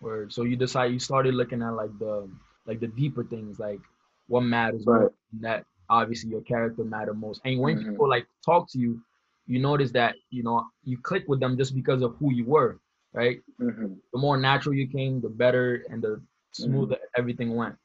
Where 0.00 0.28
so 0.30 0.42
you 0.44 0.56
decide 0.56 0.92
you 0.92 0.98
started 0.98 1.34
looking 1.34 1.62
at 1.62 1.70
like 1.74 1.96
the 1.98 2.28
like 2.66 2.80
the 2.80 2.88
deeper 2.88 3.24
things, 3.24 3.58
like 3.58 3.80
what 4.28 4.42
matters 4.42 4.86
Right. 4.86 5.10
That 5.40 5.64
obviously 5.88 6.30
your 6.30 6.42
character 6.42 6.84
matter 6.84 7.14
most. 7.14 7.40
And 7.44 7.60
when 7.60 7.76
Mhm. 7.76 7.84
people 7.84 8.08
like 8.08 8.26
talk 8.44 8.68
to 8.72 8.78
you, 8.78 9.00
you 9.46 9.58
notice 9.60 9.92
that 9.92 10.16
you 10.30 10.42
know 10.42 10.64
you 10.84 10.98
click 10.98 11.24
with 11.28 11.40
them 11.40 11.56
just 11.56 11.74
because 11.74 12.02
of 12.02 12.16
who 12.18 12.32
you 12.32 12.44
were, 12.44 12.80
right? 13.12 13.40
hmm 13.58 13.94
The 14.12 14.18
more 14.18 14.36
natural 14.36 14.74
you 14.74 14.88
came, 14.88 15.20
the 15.20 15.28
better 15.30 15.84
and 15.90 16.02
the 16.02 16.22
smoother 16.52 16.98
everything 17.16 17.54
went. 17.56 17.76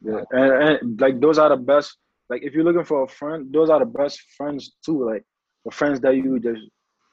Yeah, 0.00 0.22
and, 0.30 0.52
and 0.68 1.00
like 1.00 1.20
those 1.20 1.38
are 1.38 1.48
the 1.50 1.56
best. 1.56 1.98
Like 2.28 2.42
if 2.42 2.54
you're 2.54 2.64
looking 2.64 2.84
for 2.84 3.04
a 3.04 3.08
friend, 3.08 3.52
those 3.52 3.70
are 3.70 3.80
the 3.80 3.86
best 3.86 4.20
friends 4.36 4.76
too. 4.84 5.04
Like 5.06 5.24
the 5.64 5.70
friends 5.70 6.00
that 6.00 6.16
you 6.16 6.38
just 6.40 6.62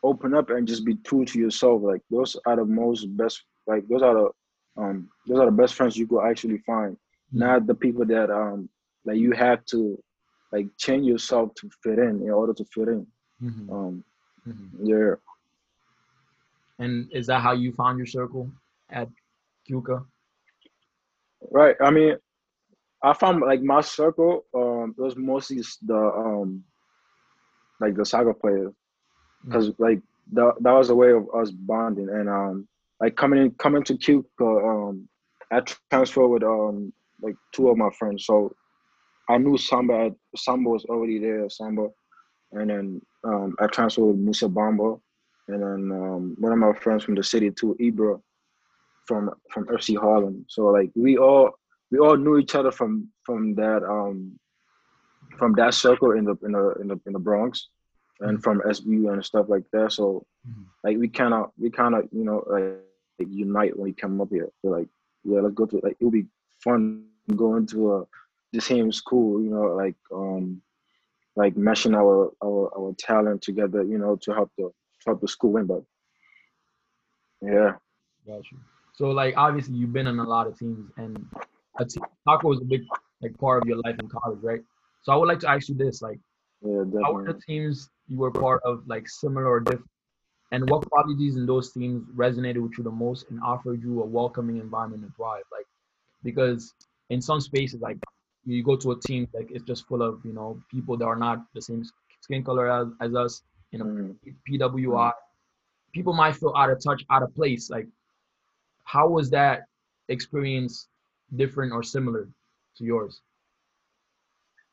open 0.03 0.33
up 0.33 0.49
and 0.49 0.67
just 0.67 0.85
be 0.85 0.95
true 1.05 1.25
to 1.25 1.39
yourself. 1.39 1.81
Like 1.83 2.01
those 2.09 2.35
are 2.45 2.55
the 2.55 2.65
most 2.65 3.05
best. 3.17 3.43
Like 3.67 3.87
those 3.87 4.01
are 4.01 4.13
the 4.13 4.81
um 4.81 5.09
those 5.27 5.39
are 5.39 5.45
the 5.45 5.51
best 5.61 5.75
friends 5.75 5.97
you 5.97 6.07
could 6.07 6.23
actually 6.25 6.59
find. 6.59 6.97
Mhm. 7.33 7.39
Not 7.39 7.67
the 7.67 7.75
people 7.75 8.05
that 8.05 8.29
um 8.29 8.69
like 9.05 9.17
you 9.17 9.31
have 9.33 9.65
to 9.65 9.97
like 10.51 10.67
change 10.77 11.05
yourself 11.05 11.53
to 11.55 11.69
fit 11.83 11.99
in 11.99 12.21
in 12.21 12.29
order 12.31 12.53
to 12.53 12.65
fit 12.65 12.87
in. 12.89 13.05
Mhm, 13.41 13.69
Um 13.71 14.03
mhm. 14.47 14.69
yeah. 14.83 15.15
And 16.79 17.11
is 17.11 17.27
that 17.27 17.41
how 17.41 17.53
you 17.53 17.71
found 17.73 17.97
your 17.97 18.07
circle 18.07 18.49
at 18.89 19.09
Keuka? 19.69 20.05
Right. 21.51 21.75
I 21.81 21.91
mean, 21.91 22.15
I 23.03 23.13
found 23.13 23.41
like 23.41 23.61
my 23.61 23.81
circle. 23.81 24.45
Um, 24.53 24.95
it 24.97 25.01
was 25.01 25.15
mostly 25.15 25.61
the 25.85 25.97
um, 25.97 26.63
like 27.79 27.95
the 27.95 28.05
soccer 28.05 28.33
players, 28.33 28.73
because 29.45 29.71
like 29.79 30.01
that 30.33 30.53
that 30.61 30.71
was 30.71 30.89
a 30.89 30.95
way 30.95 31.11
of 31.11 31.27
us 31.35 31.51
bonding 31.51 32.09
and 32.09 32.29
um, 32.29 32.67
like 32.99 33.15
coming 33.15 33.41
in 33.41 33.51
coming 33.51 33.83
to 33.83 33.93
Keuka. 33.95 34.89
Um, 34.89 35.07
I 35.51 35.61
transferred 35.91 36.27
with 36.27 36.43
um 36.43 36.93
like 37.21 37.35
two 37.53 37.69
of 37.69 37.77
my 37.77 37.89
friends, 37.97 38.25
so 38.25 38.53
I 39.29 39.37
knew 39.37 39.57
Samba. 39.57 39.97
Had, 39.97 40.15
Samba 40.35 40.69
was 40.69 40.85
already 40.85 41.19
there. 41.19 41.49
Samba, 41.49 41.89
and 42.51 42.69
then 42.69 43.01
um, 43.23 43.55
I 43.59 43.67
transferred 43.67 44.05
with 44.05 44.17
Musa 44.17 44.47
Bamba, 44.47 44.99
and 45.47 45.61
then 45.61 45.97
um, 45.97 46.35
one 46.39 46.51
of 46.51 46.57
my 46.57 46.73
friends 46.73 47.03
from 47.03 47.15
the 47.15 47.23
city 47.23 47.51
too, 47.51 47.75
Ibra, 47.81 48.19
from 49.05 49.31
from 49.51 49.65
FC 49.67 49.97
Harlem. 49.97 50.45
So 50.49 50.67
like 50.67 50.91
we 50.95 51.17
all 51.17 51.51
we 51.91 51.99
all 51.99 52.17
knew 52.17 52.37
each 52.37 52.55
other 52.55 52.71
from 52.71 53.09
from 53.23 53.55
that 53.55 53.83
um 53.83 54.37
from 55.37 55.53
that 55.53 55.73
circle 55.73 56.11
in 56.11 56.25
the 56.25 56.35
in 56.43 56.51
the 56.51 56.73
in 56.81 56.87
the 56.87 56.99
in 57.07 57.13
the 57.13 57.19
Bronx 57.19 57.69
and 58.19 58.41
from 58.43 58.61
SBU 58.61 59.13
and 59.13 59.23
stuff 59.23 59.47
like 59.49 59.63
that. 59.73 59.91
So 59.91 60.25
Mhm. 60.47 60.65
like 60.83 60.97
we 60.97 61.07
kind 61.07 61.33
of 61.33 61.51
we 61.57 61.69
kind 61.69 61.95
of 61.95 62.07
you 62.11 62.23
know 62.23 62.43
like, 62.47 63.29
unite 63.29 63.75
when 63.75 63.85
we 63.85 63.93
come 63.93 64.21
up 64.21 64.29
here. 64.29 64.49
We're 64.63 64.77
like 64.79 64.89
yeah, 65.23 65.41
let's 65.41 65.55
go 65.55 65.65
to 65.65 65.79
like 65.83 65.97
it'll 65.99 66.11
be 66.11 66.27
fun 66.63 67.05
going 67.35 67.65
to 67.67 67.79
a 67.95 68.07
the 68.53 68.61
same 68.61 68.91
school. 68.91 69.41
You 69.41 69.49
know 69.49 69.65
like 69.75 69.95
um 70.13 70.61
like 71.35 71.55
meshing 71.55 71.95
our 71.95 72.31
our 72.43 72.71
our 72.77 72.93
talent 72.97 73.41
together. 73.41 73.83
You 73.83 73.97
know 73.97 74.15
to 74.23 74.33
help 74.33 74.51
the 74.57 74.65
to 74.65 75.03
help 75.07 75.21
the 75.21 75.27
school 75.27 75.51
win. 75.53 75.65
But 75.65 75.83
yeah. 77.41 77.75
Got 78.25 78.51
you. 78.51 78.57
So 78.93 79.11
like 79.11 79.35
obviously 79.37 79.75
you've 79.75 79.93
been 79.93 80.07
in 80.07 80.19
a 80.19 80.23
lot 80.23 80.47
of 80.47 80.57
teams 80.57 80.89
and 80.97 81.23
a 81.79 81.85
te- 81.85 82.01
soccer 82.23 82.47
was 82.47 82.61
a 82.61 82.65
big 82.65 82.83
like 83.21 83.37
part 83.37 83.61
of 83.61 83.67
your 83.67 83.77
life 83.85 83.95
in 83.99 84.07
college, 84.09 84.39
right? 84.41 84.61
So 85.07 85.13
I 85.13 85.15
would 85.15 85.29
like 85.29 85.39
to 85.41 85.49
ask 85.49 85.69
you 85.69 85.75
this, 85.75 86.01
like 86.01 86.19
Yeah, 86.61 86.83
how 87.03 87.13
were 87.13 87.25
the 87.25 87.39
teams 87.47 87.89
you 88.07 88.17
were 88.19 88.31
part 88.31 88.61
of 88.65 88.87
like 88.87 89.07
similar 89.09 89.47
or 89.47 89.61
different? 89.61 89.89
And 90.51 90.69
what 90.69 90.89
qualities 90.89 91.37
in 91.37 91.45
those 91.45 91.71
teams 91.73 92.03
resonated 92.15 92.61
with 92.61 92.77
you 92.77 92.83
the 92.83 92.91
most 92.91 93.29
and 93.29 93.39
offered 93.41 93.81
you 93.83 94.01
a 94.03 94.05
welcoming 94.05 94.57
environment 94.57 95.03
to 95.03 95.11
thrive? 95.15 95.43
Like 95.51 95.67
because 96.23 96.73
in 97.09 97.21
some 97.21 97.39
spaces 97.41 97.81
like 97.81 97.97
you 98.45 98.63
go 98.63 98.75
to 98.77 98.91
a 98.91 98.99
team 99.01 99.27
like 99.33 99.51
it's 99.51 99.63
just 99.65 99.87
full 99.87 100.01
of, 100.03 100.25
you 100.25 100.33
know, 100.33 100.61
people 100.71 100.97
that 100.97 101.05
are 101.05 101.15
not 101.15 101.45
the 101.53 101.61
same 101.61 101.83
skin 102.21 102.43
color 102.43 102.69
as, 102.71 102.87
as 103.01 103.15
us 103.15 103.43
in 103.71 103.81
a 103.81 103.85
Mhm. 103.85 104.15
PWI, 104.47 105.13
people 105.93 106.13
might 106.13 106.35
feel 106.35 106.53
out 106.57 106.69
of 106.69 106.83
touch, 106.83 107.05
out 107.09 107.23
of 107.23 107.35
place. 107.35 107.69
Like, 107.69 107.87
how 108.85 109.07
was 109.07 109.29
that 109.31 109.67
experience 110.09 110.89
different 111.35 111.73
or 111.73 111.83
similar 111.83 112.29
to 112.77 112.83
yours? 112.83 113.21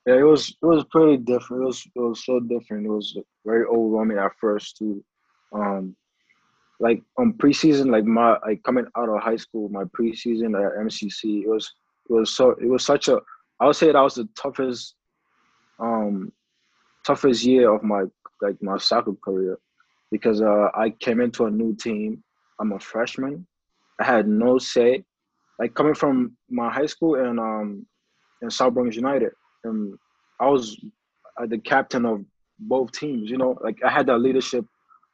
Yeah, 0.07 0.17
it 0.17 0.23
was 0.23 0.51
it 0.51 0.67
was 0.67 0.85
pretty 0.91 1.17
different. 1.17 1.63
It 1.63 1.67
was 1.67 1.87
it 1.97 2.01
was 2.01 2.25
so 2.25 2.41
different. 2.41 2.87
It 2.87 2.91
was 2.91 3.17
very 3.47 3.65
overwhelming 3.65 4.19
at 4.19 4.33
first 4.39 4.77
too. 4.77 5.03
Um, 5.53 5.97
like 6.79 7.03
on 7.17 7.33
preseason, 7.35 7.91
like 7.91 8.05
my 8.05 8.37
like 8.47 8.63
coming 8.65 8.87
out 8.97 9.09
of 9.09 9.23
high 9.23 9.37
school, 9.37 9.69
my 9.71 9.85
preseason 9.85 10.55
at 10.55 10.77
MCC, 10.85 11.45
it 11.45 11.49
was 11.49 11.73
it 12.11 12.13
was 12.13 12.35
so 12.35 12.51
it 12.51 12.67
was 12.67 12.85
such 12.85 13.09
a. 13.09 13.21
I 13.61 13.67
would 13.67 13.77
say 13.77 13.93
that 13.93 14.01
was 14.01 14.17
the 14.17 14.29
toughest, 14.37 14.95
um, 15.79 16.33
toughest 17.07 17.45
year 17.45 17.73
of 17.73 17.83
my 17.83 18.03
like 18.43 18.61
my 18.63 18.77
soccer 18.77 19.15
career, 19.25 19.59
because 20.11 20.43
uh, 20.43 20.69
I 20.75 20.91
came 20.91 21.21
into 21.21 21.47
a 21.47 21.51
new 21.51 21.75
team. 21.75 22.23
I'm 22.61 22.73
a 22.73 22.79
freshman. 22.79 23.47
I 24.01 24.05
had 24.05 24.29
no 24.29 24.59
say. 24.59 25.05
Like 25.59 25.75
coming 25.75 25.95
from 25.95 26.37
my 26.51 26.71
high 26.71 26.87
school 26.87 27.15
and 27.15 27.39
um, 27.39 27.87
in 28.43 28.51
South 28.51 28.75
Bronx 28.75 28.97
United, 28.97 29.33
and 29.65 29.99
I 30.41 30.49
was 30.49 30.79
uh, 31.41 31.47
the 31.47 31.59
captain 31.59 32.05
of 32.07 32.25
both 32.59 32.93
teams. 32.93 33.31
You 33.31 33.39
know, 33.39 33.59
like 33.63 33.79
I 33.85 33.91
had 33.91 34.07
that 34.07 34.19
leadership 34.19 34.65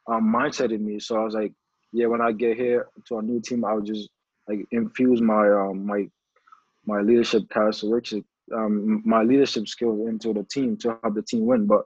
um, 0.07 0.33
mindset 0.33 0.73
in 0.73 0.85
me. 0.85 0.99
So 0.99 1.19
I 1.19 1.23
was 1.23 1.33
like, 1.33 1.53
yeah, 1.91 2.07
when 2.07 2.21
I 2.21 2.31
get 2.31 2.57
here 2.57 2.87
to 3.07 3.17
a 3.17 3.21
new 3.21 3.41
team, 3.41 3.65
I 3.65 3.73
would 3.73 3.85
just 3.85 4.09
like 4.47 4.65
infuse 4.71 5.21
my 5.21 5.49
um, 5.49 5.85
my 5.85 6.07
my 6.85 7.01
leadership 7.01 7.43
characteristics, 7.49 8.27
um, 8.53 9.01
my 9.05 9.23
leadership 9.23 9.67
skills 9.67 10.07
into 10.07 10.33
the 10.33 10.43
team 10.43 10.77
to 10.77 10.97
help 11.01 11.15
the 11.15 11.21
team 11.21 11.45
win. 11.45 11.67
But 11.67 11.85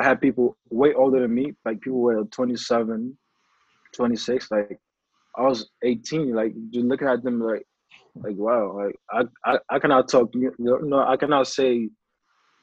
I 0.00 0.04
had 0.04 0.20
people 0.20 0.56
way 0.70 0.94
older 0.94 1.20
than 1.20 1.34
me, 1.34 1.54
like 1.64 1.80
people 1.80 2.00
were 2.00 2.24
27, 2.24 3.16
26. 3.94 4.50
Like 4.50 4.78
I 5.36 5.42
was 5.42 5.70
18. 5.82 6.34
Like 6.34 6.54
just 6.70 6.86
looking 6.86 7.08
at 7.08 7.22
them, 7.22 7.40
like 7.40 7.66
like 8.22 8.36
wow, 8.36 8.76
like 8.76 8.96
I 9.10 9.52
I, 9.52 9.58
I 9.70 9.78
cannot 9.78 10.08
talk. 10.08 10.30
You 10.34 10.52
know, 10.58 11.04
I 11.06 11.16
cannot 11.16 11.46
say 11.48 11.88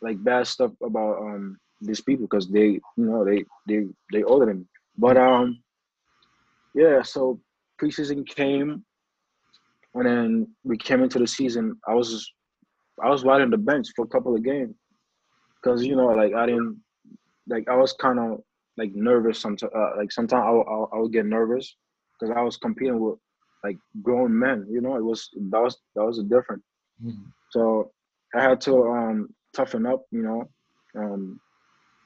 like 0.01 0.23
bad 0.23 0.47
stuff 0.47 0.71
about 0.83 1.17
um 1.19 1.57
these 1.81 2.01
people 2.01 2.25
because 2.29 2.49
they 2.49 2.79
you 2.97 3.05
know 3.05 3.23
they 3.25 3.43
they 3.67 3.85
they 4.11 4.23
older 4.23 4.45
than 4.47 4.59
me. 4.59 4.65
But 4.97 5.17
um 5.17 5.61
yeah, 6.75 7.01
so 7.01 7.39
preseason 7.81 8.27
came 8.27 8.83
and 9.95 10.05
then 10.05 10.47
we 10.63 10.77
came 10.77 11.03
into 11.03 11.19
the 11.19 11.27
season. 11.27 11.79
I 11.87 11.93
was 11.93 12.31
I 13.03 13.09
was 13.09 13.23
riding 13.23 13.49
the 13.49 13.57
bench 13.57 13.87
for 13.95 14.05
a 14.05 14.07
couple 14.07 14.35
of 14.35 14.43
games 14.43 14.75
because 15.61 15.85
you 15.85 15.95
know 15.95 16.07
like 16.07 16.33
I 16.33 16.45
didn't 16.45 16.81
like 17.47 17.67
I 17.69 17.75
was 17.75 17.93
kind 17.93 18.19
of 18.19 18.39
like 18.77 18.91
nervous 18.93 19.39
sometimes. 19.39 19.71
Uh, 19.75 19.91
like 19.97 20.11
sometimes 20.11 20.43
I, 20.43 20.49
I, 20.49 20.85
I 20.93 20.99
would 20.99 21.13
get 21.13 21.25
nervous 21.25 21.75
because 22.19 22.35
I 22.35 22.41
was 22.41 22.57
competing 22.57 22.99
with 22.99 23.19
like 23.63 23.77
grown 24.01 24.37
men. 24.37 24.65
You 24.69 24.81
know, 24.81 24.95
it 24.95 25.03
was 25.03 25.29
that 25.33 25.61
was 25.61 25.77
that 25.95 26.03
was 26.03 26.19
different. 26.23 26.61
Mm-hmm. 27.03 27.23
So 27.51 27.91
I 28.35 28.41
had 28.41 28.61
to 28.61 28.83
um 28.83 29.29
toughen 29.53 29.85
up. 29.85 30.05
You 30.11 30.23
know, 30.23 30.49
um, 30.95 31.39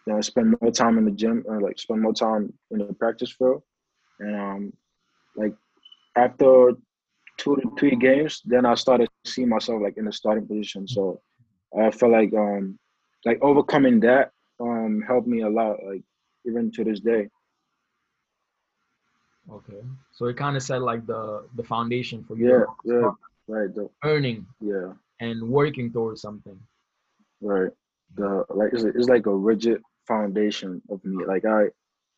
you 0.05 0.13
know, 0.13 0.21
spend 0.21 0.55
more 0.61 0.71
time 0.71 0.97
in 0.97 1.05
the 1.05 1.11
gym 1.11 1.43
or 1.47 1.61
like 1.61 1.79
spend 1.79 2.01
more 2.01 2.13
time 2.13 2.53
in 2.71 2.79
the 2.79 2.93
practice 2.93 3.31
field, 3.31 3.63
and 4.19 4.35
um, 4.35 4.73
like 5.35 5.53
after 6.15 6.73
two 7.37 7.55
to 7.55 7.71
three 7.79 7.95
games, 7.95 8.41
then 8.45 8.65
I 8.65 8.75
started 8.75 9.09
seeing 9.25 9.49
myself 9.49 9.81
like 9.81 9.97
in 9.97 10.05
the 10.05 10.11
starting 10.11 10.47
position. 10.47 10.87
So 10.87 11.21
I 11.77 11.91
felt 11.91 12.11
like 12.11 12.33
um 12.33 12.79
like 13.25 13.39
overcoming 13.41 13.99
that 14.01 14.31
um 14.59 15.03
helped 15.07 15.27
me 15.27 15.41
a 15.41 15.49
lot, 15.49 15.77
like 15.85 16.03
even 16.45 16.71
to 16.71 16.83
this 16.83 16.99
day. 16.99 17.29
Okay, 19.51 19.81
so 20.11 20.25
it 20.25 20.37
kind 20.37 20.57
of 20.57 20.63
set 20.63 20.81
like 20.81 21.05
the 21.05 21.47
the 21.55 21.63
foundation 21.63 22.23
for 22.23 22.35
you. 22.37 22.49
Yeah, 22.49 22.65
yeah, 22.83 23.11
right. 23.47 23.73
The, 23.73 23.89
earning. 24.03 24.45
Yeah. 24.59 24.93
And 25.19 25.49
working 25.49 25.91
towards 25.91 26.21
something. 26.21 26.59
Right. 27.41 27.71
The 28.15 28.45
like 28.49 28.73
it's, 28.73 28.83
it's 28.83 29.09
like 29.09 29.25
a 29.25 29.33
rigid 29.35 29.81
foundation 30.07 30.81
of 30.89 31.03
me. 31.03 31.25
Like 31.25 31.45
I, 31.45 31.65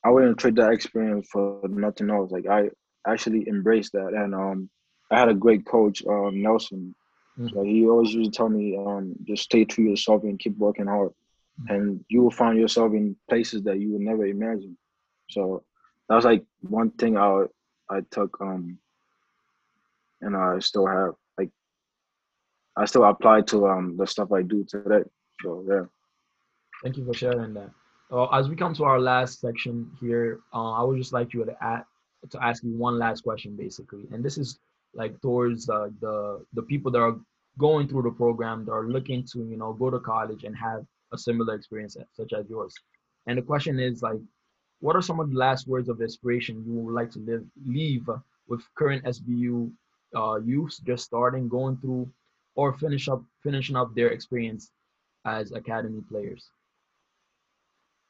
I 0.04 0.10
wouldn't 0.10 0.38
trade 0.38 0.56
that 0.58 0.72
experience 0.72 1.28
for 1.32 1.62
nothing 1.68 2.10
else. 2.10 2.32
Like 2.32 2.48
I 2.48 2.70
actually 3.08 3.48
embraced 3.48 3.94
that, 3.94 4.14
and 4.14 4.34
um, 4.36 4.70
I 5.12 5.20
had 5.20 5.30
a 5.30 5.34
great 5.34 5.66
coach, 5.66 6.04
um, 6.06 6.42
Nelson. 6.42 6.96
Mm-hmm. 7.38 7.56
So 7.56 7.64
he 7.64 7.88
always 7.88 8.14
used 8.14 8.34
to 8.34 8.38
tell 8.38 8.50
me, 8.50 8.78
um, 8.78 9.16
just 9.26 9.44
stay 9.44 9.64
true 9.66 9.86
to 9.86 9.90
yourself 9.92 10.24
and 10.24 10.40
keep 10.40 10.58
working 10.58 10.88
hard, 10.88 11.12
mm-hmm. 11.62 11.74
and 11.74 12.06
you 12.10 12.22
will 12.22 12.32
find 12.32 12.60
yourself 12.60 12.94
in 12.94 13.16
places 13.30 13.64
that 13.64 13.80
you 13.80 13.94
would 13.94 14.02
never 14.02 14.26
imagine. 14.26 14.78
So 15.30 15.64
that 16.10 16.16
was 16.16 16.26
like 16.26 16.44
one 16.62 16.92
thing 16.92 17.18
I 17.18 17.46
I 17.90 18.02
took, 18.12 18.36
um, 18.42 18.78
and 20.22 20.36
I 20.36 20.60
still 20.60 20.88
have. 20.88 21.14
Like 21.38 21.50
I 22.76 22.86
still 22.86 23.06
apply 23.06 23.42
to 23.42 23.68
um 23.68 23.96
the 23.98 24.08
stuff 24.08 24.32
I 24.32 24.42
do 24.42 24.64
today. 24.64 25.04
So 25.44 25.64
yeah. 25.68 25.86
Thank 26.84 26.98
you 26.98 27.06
for 27.06 27.14
sharing 27.14 27.54
that. 27.54 27.70
Uh, 28.12 28.26
as 28.28 28.50
we 28.50 28.56
come 28.56 28.74
to 28.74 28.84
our 28.86 29.00
last 29.00 29.40
section 29.40 29.92
here, 30.00 30.40
uh, 30.54 30.72
I 30.72 30.84
would 30.84 30.98
just 30.98 31.14
like 31.14 31.34
you 31.34 31.46
to 31.46 31.56
add, 31.62 31.84
to 32.32 32.44
ask 32.44 32.64
you 32.64 32.72
one 32.72 32.98
last 32.98 33.22
question, 33.22 33.56
basically, 33.56 34.08
and 34.12 34.24
this 34.24 34.38
is 34.38 34.60
like 34.96 35.22
towards 35.22 35.70
uh, 35.70 35.90
the 36.02 36.44
the 36.54 36.64
people 36.64 36.92
that 36.92 37.00
are 37.00 37.18
going 37.60 37.88
through 37.88 38.04
the 38.04 38.12
program 38.12 38.66
that 38.66 38.72
are 38.72 38.88
looking 38.88 39.24
to 39.34 39.40
you 39.40 39.58
know 39.58 39.74
go 39.74 39.92
to 39.92 40.00
college 40.00 40.44
and 40.44 40.56
have 40.56 40.86
a 41.14 41.18
similar 41.18 41.54
experience 41.54 41.98
such 42.14 42.34
as 42.34 42.50
yours. 42.50 42.74
And 43.28 43.38
the 43.38 43.42
question 43.44 43.80
is 43.80 44.02
like, 44.02 44.20
what 44.80 44.96
are 44.96 45.02
some 45.02 45.20
of 45.20 45.30
the 45.30 45.38
last 45.38 45.68
words 45.68 45.90
of 45.90 46.02
inspiration 46.02 46.64
you 46.66 46.74
would 46.74 46.94
like 46.94 47.12
to 47.12 47.20
live 47.20 47.44
leave 47.66 48.10
with 48.48 48.62
current 48.76 49.04
SBU 49.06 49.72
uh, 50.16 50.40
youths 50.44 50.80
just 50.80 51.06
starting, 51.06 51.48
going 51.48 51.78
through, 51.78 52.10
or 52.56 52.74
finish 52.74 53.08
up 53.08 53.24
finishing 53.44 53.76
up 53.76 53.94
their 53.94 54.10
experience 54.10 54.72
as 55.26 55.52
academy 55.52 56.02
players? 56.10 56.50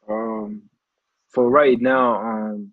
Um, 0.07 0.63
for 1.29 1.49
right 1.49 1.79
now, 1.79 2.21
um, 2.21 2.71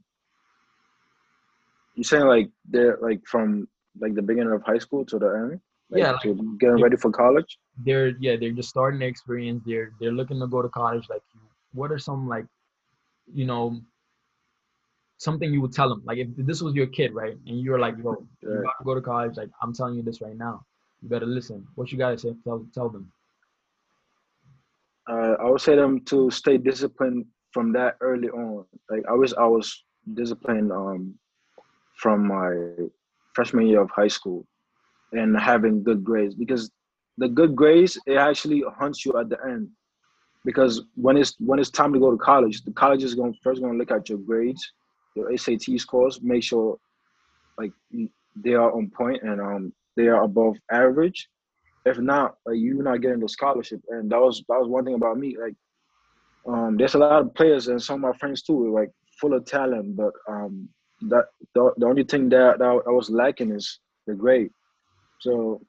you 1.95 2.05
saying 2.05 2.27
like 2.27 2.51
they're 2.69 2.99
like 3.01 3.21
from 3.27 3.69
like 3.99 4.15
the 4.15 4.23
beginning 4.23 4.53
of 4.53 4.63
high 4.63 4.79
school 4.79 5.05
to 5.07 5.19
the 5.19 5.27
end? 5.27 5.61
Like, 5.91 6.03
yeah, 6.03 6.13
like 6.13 6.59
getting 6.59 6.83
ready 6.83 6.97
for 6.97 7.11
college. 7.11 7.59
They're 7.85 8.13
yeah, 8.19 8.37
they're 8.37 8.53
just 8.53 8.69
starting 8.69 9.01
their 9.01 9.09
experience. 9.09 9.63
They're 9.67 9.93
they're 10.01 10.13
looking 10.13 10.41
to 10.41 10.47
go 10.47 10.63
to 10.63 10.69
college. 10.69 11.07
Like, 11.09 11.23
what 11.73 11.93
are 11.93 11.99
some 11.99 12.29
like, 12.29 12.47
you 13.33 13.47
know, 13.47 13.81
something 15.19 15.53
you 15.53 15.61
would 15.61 15.73
tell 15.73 15.89
them? 15.89 16.03
Like, 16.05 16.19
if 16.19 16.29
this 16.37 16.63
was 16.63 16.75
your 16.75 16.87
kid, 16.87 17.13
right, 17.15 17.37
and 17.47 17.61
you're 17.61 17.79
like, 17.79 17.97
yo, 17.99 18.27
you 18.43 18.63
got 18.63 18.79
to 18.79 18.85
go 18.85 18.95
to 18.95 19.01
college. 19.01 19.37
Like, 19.37 19.51
I'm 19.63 19.73
telling 19.73 19.95
you 19.95 20.03
this 20.03 20.21
right 20.21 20.37
now. 20.37 20.65
You 21.03 21.09
better 21.09 21.27
listen. 21.27 21.67
What 21.75 21.93
you 21.93 21.99
gotta 21.99 22.19
say? 22.19 22.35
Tell 22.43 22.67
tell 22.75 22.89
them. 22.89 23.13
Uh, 25.09 25.37
I 25.41 25.51
would 25.51 25.61
say 25.61 25.77
them 25.77 26.01
to 26.07 26.31
stay 26.31 26.59
disciplined 26.59 27.27
from 27.53 27.73
that 27.73 27.97
early 28.01 28.29
on. 28.29 28.65
Like 28.91 29.05
I 29.09 29.13
was, 29.13 29.35
I 29.35 29.47
was 29.47 29.85
disciplined 30.15 30.73
um, 30.73 31.15
from 31.97 32.27
my 32.27 32.89
freshman 33.35 33.67
year 33.67 33.83
of 33.83 33.91
high 33.91 34.09
school 34.09 34.47
and 35.13 35.39
having 35.39 35.83
good 35.83 36.03
grades 36.03 36.35
because 36.35 36.71
the 37.19 37.29
good 37.29 37.55
grades 37.55 37.99
it 38.07 38.17
actually 38.17 38.65
hunts 38.79 39.07
you 39.07 39.17
at 39.19 39.29
the 39.29 39.39
end 39.45 39.69
because 40.47 40.83
when 40.95 41.17
it's 41.19 41.35
when 41.39 41.59
it's 41.59 41.71
time 41.71 41.93
to 41.93 41.99
go 41.99 42.11
to 42.11 42.17
college 42.17 42.63
the 42.63 42.73
college 42.73 43.03
is 43.05 43.15
going 43.15 43.37
first 43.45 43.61
going 43.61 43.75
to 43.75 43.79
look 43.79 43.91
at 43.91 44.09
your 44.09 44.19
grades 44.19 44.73
your 45.15 45.37
SAT 45.37 45.79
scores 45.79 46.21
make 46.23 46.43
sure 46.43 46.79
like 47.59 47.73
they 48.45 48.55
are 48.55 48.73
on 48.73 48.91
point 48.97 49.23
and 49.23 49.41
um 49.41 49.73
they 49.97 50.09
are 50.09 50.23
above 50.23 50.57
average. 50.71 51.29
If 51.85 51.99
not 51.99 52.35
like, 52.45 52.59
you're 52.59 52.83
not 52.83 53.01
getting 53.01 53.21
the 53.21 53.29
scholarship. 53.29 53.81
And 53.89 54.11
that 54.11 54.21
was 54.21 54.45
that 54.49 54.59
was 54.61 54.69
one 54.69 54.85
thing 54.85 54.95
about 54.95 55.19
me 55.19 55.37
like 55.41 55.55
um, 56.47 56.77
there's 56.77 56.95
a 56.95 56.99
lot 56.99 57.23
of 57.23 57.35
players 57.35 57.67
and 57.69 57.83
some 57.83 58.05
of 58.05 58.13
my 58.13 58.19
friends 58.19 58.43
too, 58.43 58.73
like 58.73 58.91
full 59.21 59.35
of 59.35 59.45
talent, 59.47 59.97
but 59.97 60.13
um, 60.29 60.69
that 61.09 61.25
the, 61.55 61.73
the 61.79 61.87
only 61.87 62.05
thing 62.05 62.29
that, 62.29 62.59
that 62.59 62.65
I 62.65 62.91
was 62.91 63.11
lacking 63.11 63.51
is 63.51 63.81
the 64.07 64.15
grade. 64.15 64.51
So 65.21 65.61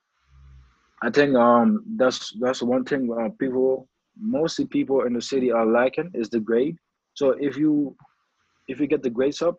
I 1.02 1.10
think 1.10 1.36
um, 1.36 1.84
that's 1.96 2.32
that's 2.40 2.62
one 2.62 2.84
thing 2.84 3.10
uh, 3.12 3.30
people, 3.40 3.88
mostly 4.20 4.66
people 4.66 5.02
in 5.04 5.14
the 5.14 5.22
city 5.22 5.52
are 5.52 5.66
lacking 5.66 6.12
is 6.14 6.30
the 6.30 6.40
grade. 6.40 6.78
So 7.14 7.36
if 7.40 7.58
you 7.58 7.96
if 8.68 8.80
you 8.80 8.88
get 8.88 9.02
the 9.02 9.10
grades 9.10 9.42
up, 9.42 9.56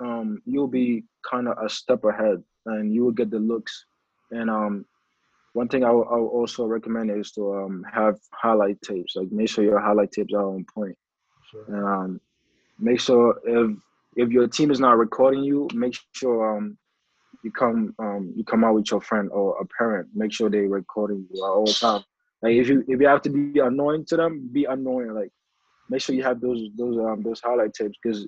um, 0.00 0.40
you'll 0.44 0.68
be 0.68 1.04
kind 1.28 1.48
of 1.48 1.56
a 1.62 1.68
step 1.68 2.04
ahead, 2.04 2.42
and 2.66 2.94
you 2.94 3.04
will 3.04 3.12
get 3.12 3.30
the 3.30 3.38
looks. 3.38 3.84
And 4.30 4.50
um, 4.50 4.84
one 5.52 5.68
thing 5.68 5.84
I 5.84 5.90
will, 5.90 6.06
I 6.10 6.16
will 6.16 6.28
also 6.28 6.66
recommend 6.66 7.10
is 7.10 7.32
to 7.32 7.54
um, 7.54 7.84
have 7.92 8.18
highlight 8.32 8.80
tapes. 8.82 9.16
Like 9.16 9.32
make 9.32 9.48
sure 9.48 9.64
your 9.64 9.80
highlight 9.80 10.12
tapes 10.12 10.34
are 10.34 10.46
on 10.46 10.66
point. 10.72 10.96
Sure. 11.50 11.64
And 11.68 11.84
um, 11.84 12.20
make 12.78 13.00
sure 13.00 13.40
if 13.44 13.76
if 14.16 14.30
your 14.30 14.48
team 14.48 14.70
is 14.70 14.80
not 14.80 14.98
recording 14.98 15.44
you, 15.44 15.68
make 15.74 15.96
sure 16.12 16.56
um, 16.56 16.76
you 17.42 17.50
come 17.52 17.94
um, 17.98 18.32
you 18.36 18.44
come 18.44 18.64
out 18.64 18.74
with 18.74 18.90
your 18.90 19.00
friend 19.00 19.30
or 19.30 19.60
a 19.60 19.66
parent. 19.78 20.08
Make 20.14 20.32
sure 20.32 20.50
they're 20.50 20.68
recording 20.68 21.26
you 21.32 21.44
all 21.44 21.64
the 21.64 21.72
time. 21.72 22.04
Like 22.42 22.54
if 22.54 22.68
you 22.68 22.84
if 22.86 23.00
you 23.00 23.06
have 23.08 23.22
to 23.22 23.30
be 23.30 23.60
annoying 23.60 24.04
to 24.08 24.16
them, 24.16 24.48
be 24.52 24.64
annoying. 24.64 25.14
Like 25.14 25.30
make 25.88 26.00
sure 26.00 26.14
you 26.14 26.22
have 26.22 26.40
those 26.40 26.60
those 26.76 26.96
um 26.98 27.22
those 27.22 27.40
highlight 27.40 27.72
tapes 27.74 27.96
because 28.02 28.26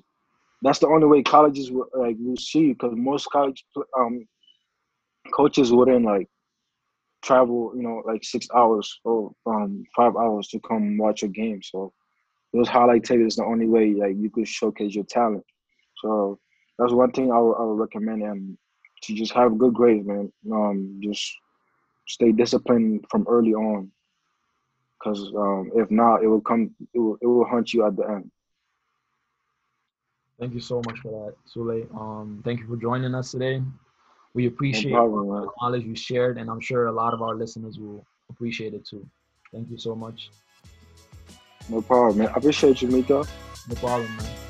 that's 0.61 0.79
the 0.79 0.87
only 0.87 1.07
way 1.07 1.21
colleges 1.23 1.71
will 1.71 1.87
like 1.93 2.15
will 2.19 2.35
see. 2.37 2.59
You 2.59 2.73
because 2.73 2.93
most 2.95 3.27
college 3.31 3.63
um 3.97 4.27
coaches 5.31 5.71
wouldn't 5.71 6.05
like 6.05 6.27
travel, 7.23 7.73
you 7.75 7.83
know, 7.83 8.01
like 8.05 8.23
six 8.23 8.47
hours 8.55 8.99
or 9.03 9.31
um 9.45 9.83
five 9.95 10.15
hours 10.15 10.47
to 10.49 10.59
come 10.61 10.97
watch 10.97 11.23
a 11.23 11.27
game. 11.27 11.61
So 11.61 11.93
those 12.53 12.67
highlight 12.67 13.03
tapes 13.03 13.33
is 13.33 13.35
the 13.35 13.45
only 13.45 13.67
way 13.67 13.93
like 13.93 14.15
you 14.17 14.29
could 14.29 14.47
showcase 14.47 14.95
your 14.95 15.05
talent. 15.05 15.45
So 16.03 16.39
that's 16.79 16.93
one 16.93 17.11
thing 17.11 17.31
I 17.31 17.39
would, 17.39 17.53
I 17.53 17.63
would 17.63 17.79
recommend 17.79 18.23
and 18.23 18.57
to 19.03 19.13
just 19.13 19.33
have 19.33 19.57
good 19.57 19.73
grades, 19.73 20.07
man. 20.07 20.31
Um, 20.51 20.99
just 21.03 21.31
stay 22.07 22.31
disciplined 22.31 23.05
from 23.09 23.25
early 23.29 23.53
on 23.53 23.91
because 24.99 25.31
um, 25.35 25.71
if 25.75 25.89
not, 25.89 26.23
it 26.23 26.27
will 26.27 26.41
come. 26.41 26.75
It 26.93 26.99
will, 26.99 27.17
it 27.21 27.25
will 27.25 27.45
hunt 27.45 27.73
you 27.73 27.85
at 27.85 27.95
the 27.95 28.03
end. 28.03 28.31
Thank 30.39 30.53
you 30.53 30.59
so 30.61 30.81
much 30.85 30.99
for 30.99 31.11
that, 31.11 31.35
Sule. 31.49 31.83
Um, 31.95 32.41
thank 32.45 32.59
you 32.59 32.67
for 32.67 32.77
joining 32.77 33.13
us 33.13 33.31
today. 33.31 33.61
We 34.33 34.45
appreciate 34.45 34.91
no 34.91 34.95
problem, 34.95 35.27
the 35.27 35.51
knowledge 35.61 35.83
you 35.83 35.95
shared, 35.95 36.37
and 36.37 36.49
I'm 36.49 36.61
sure 36.61 36.87
a 36.87 36.91
lot 36.91 37.13
of 37.13 37.21
our 37.21 37.35
listeners 37.35 37.77
will 37.77 38.05
appreciate 38.29 38.73
it 38.73 38.85
too. 38.85 39.05
Thank 39.51 39.69
you 39.69 39.77
so 39.77 39.95
much. 39.95 40.29
No 41.67 41.81
problem, 41.81 42.19
man. 42.19 42.29
I 42.29 42.37
appreciate 42.37 42.81
you, 42.81 42.87
Mika. 42.87 43.25
No 43.67 43.75
problem, 43.75 44.15
man. 44.15 44.48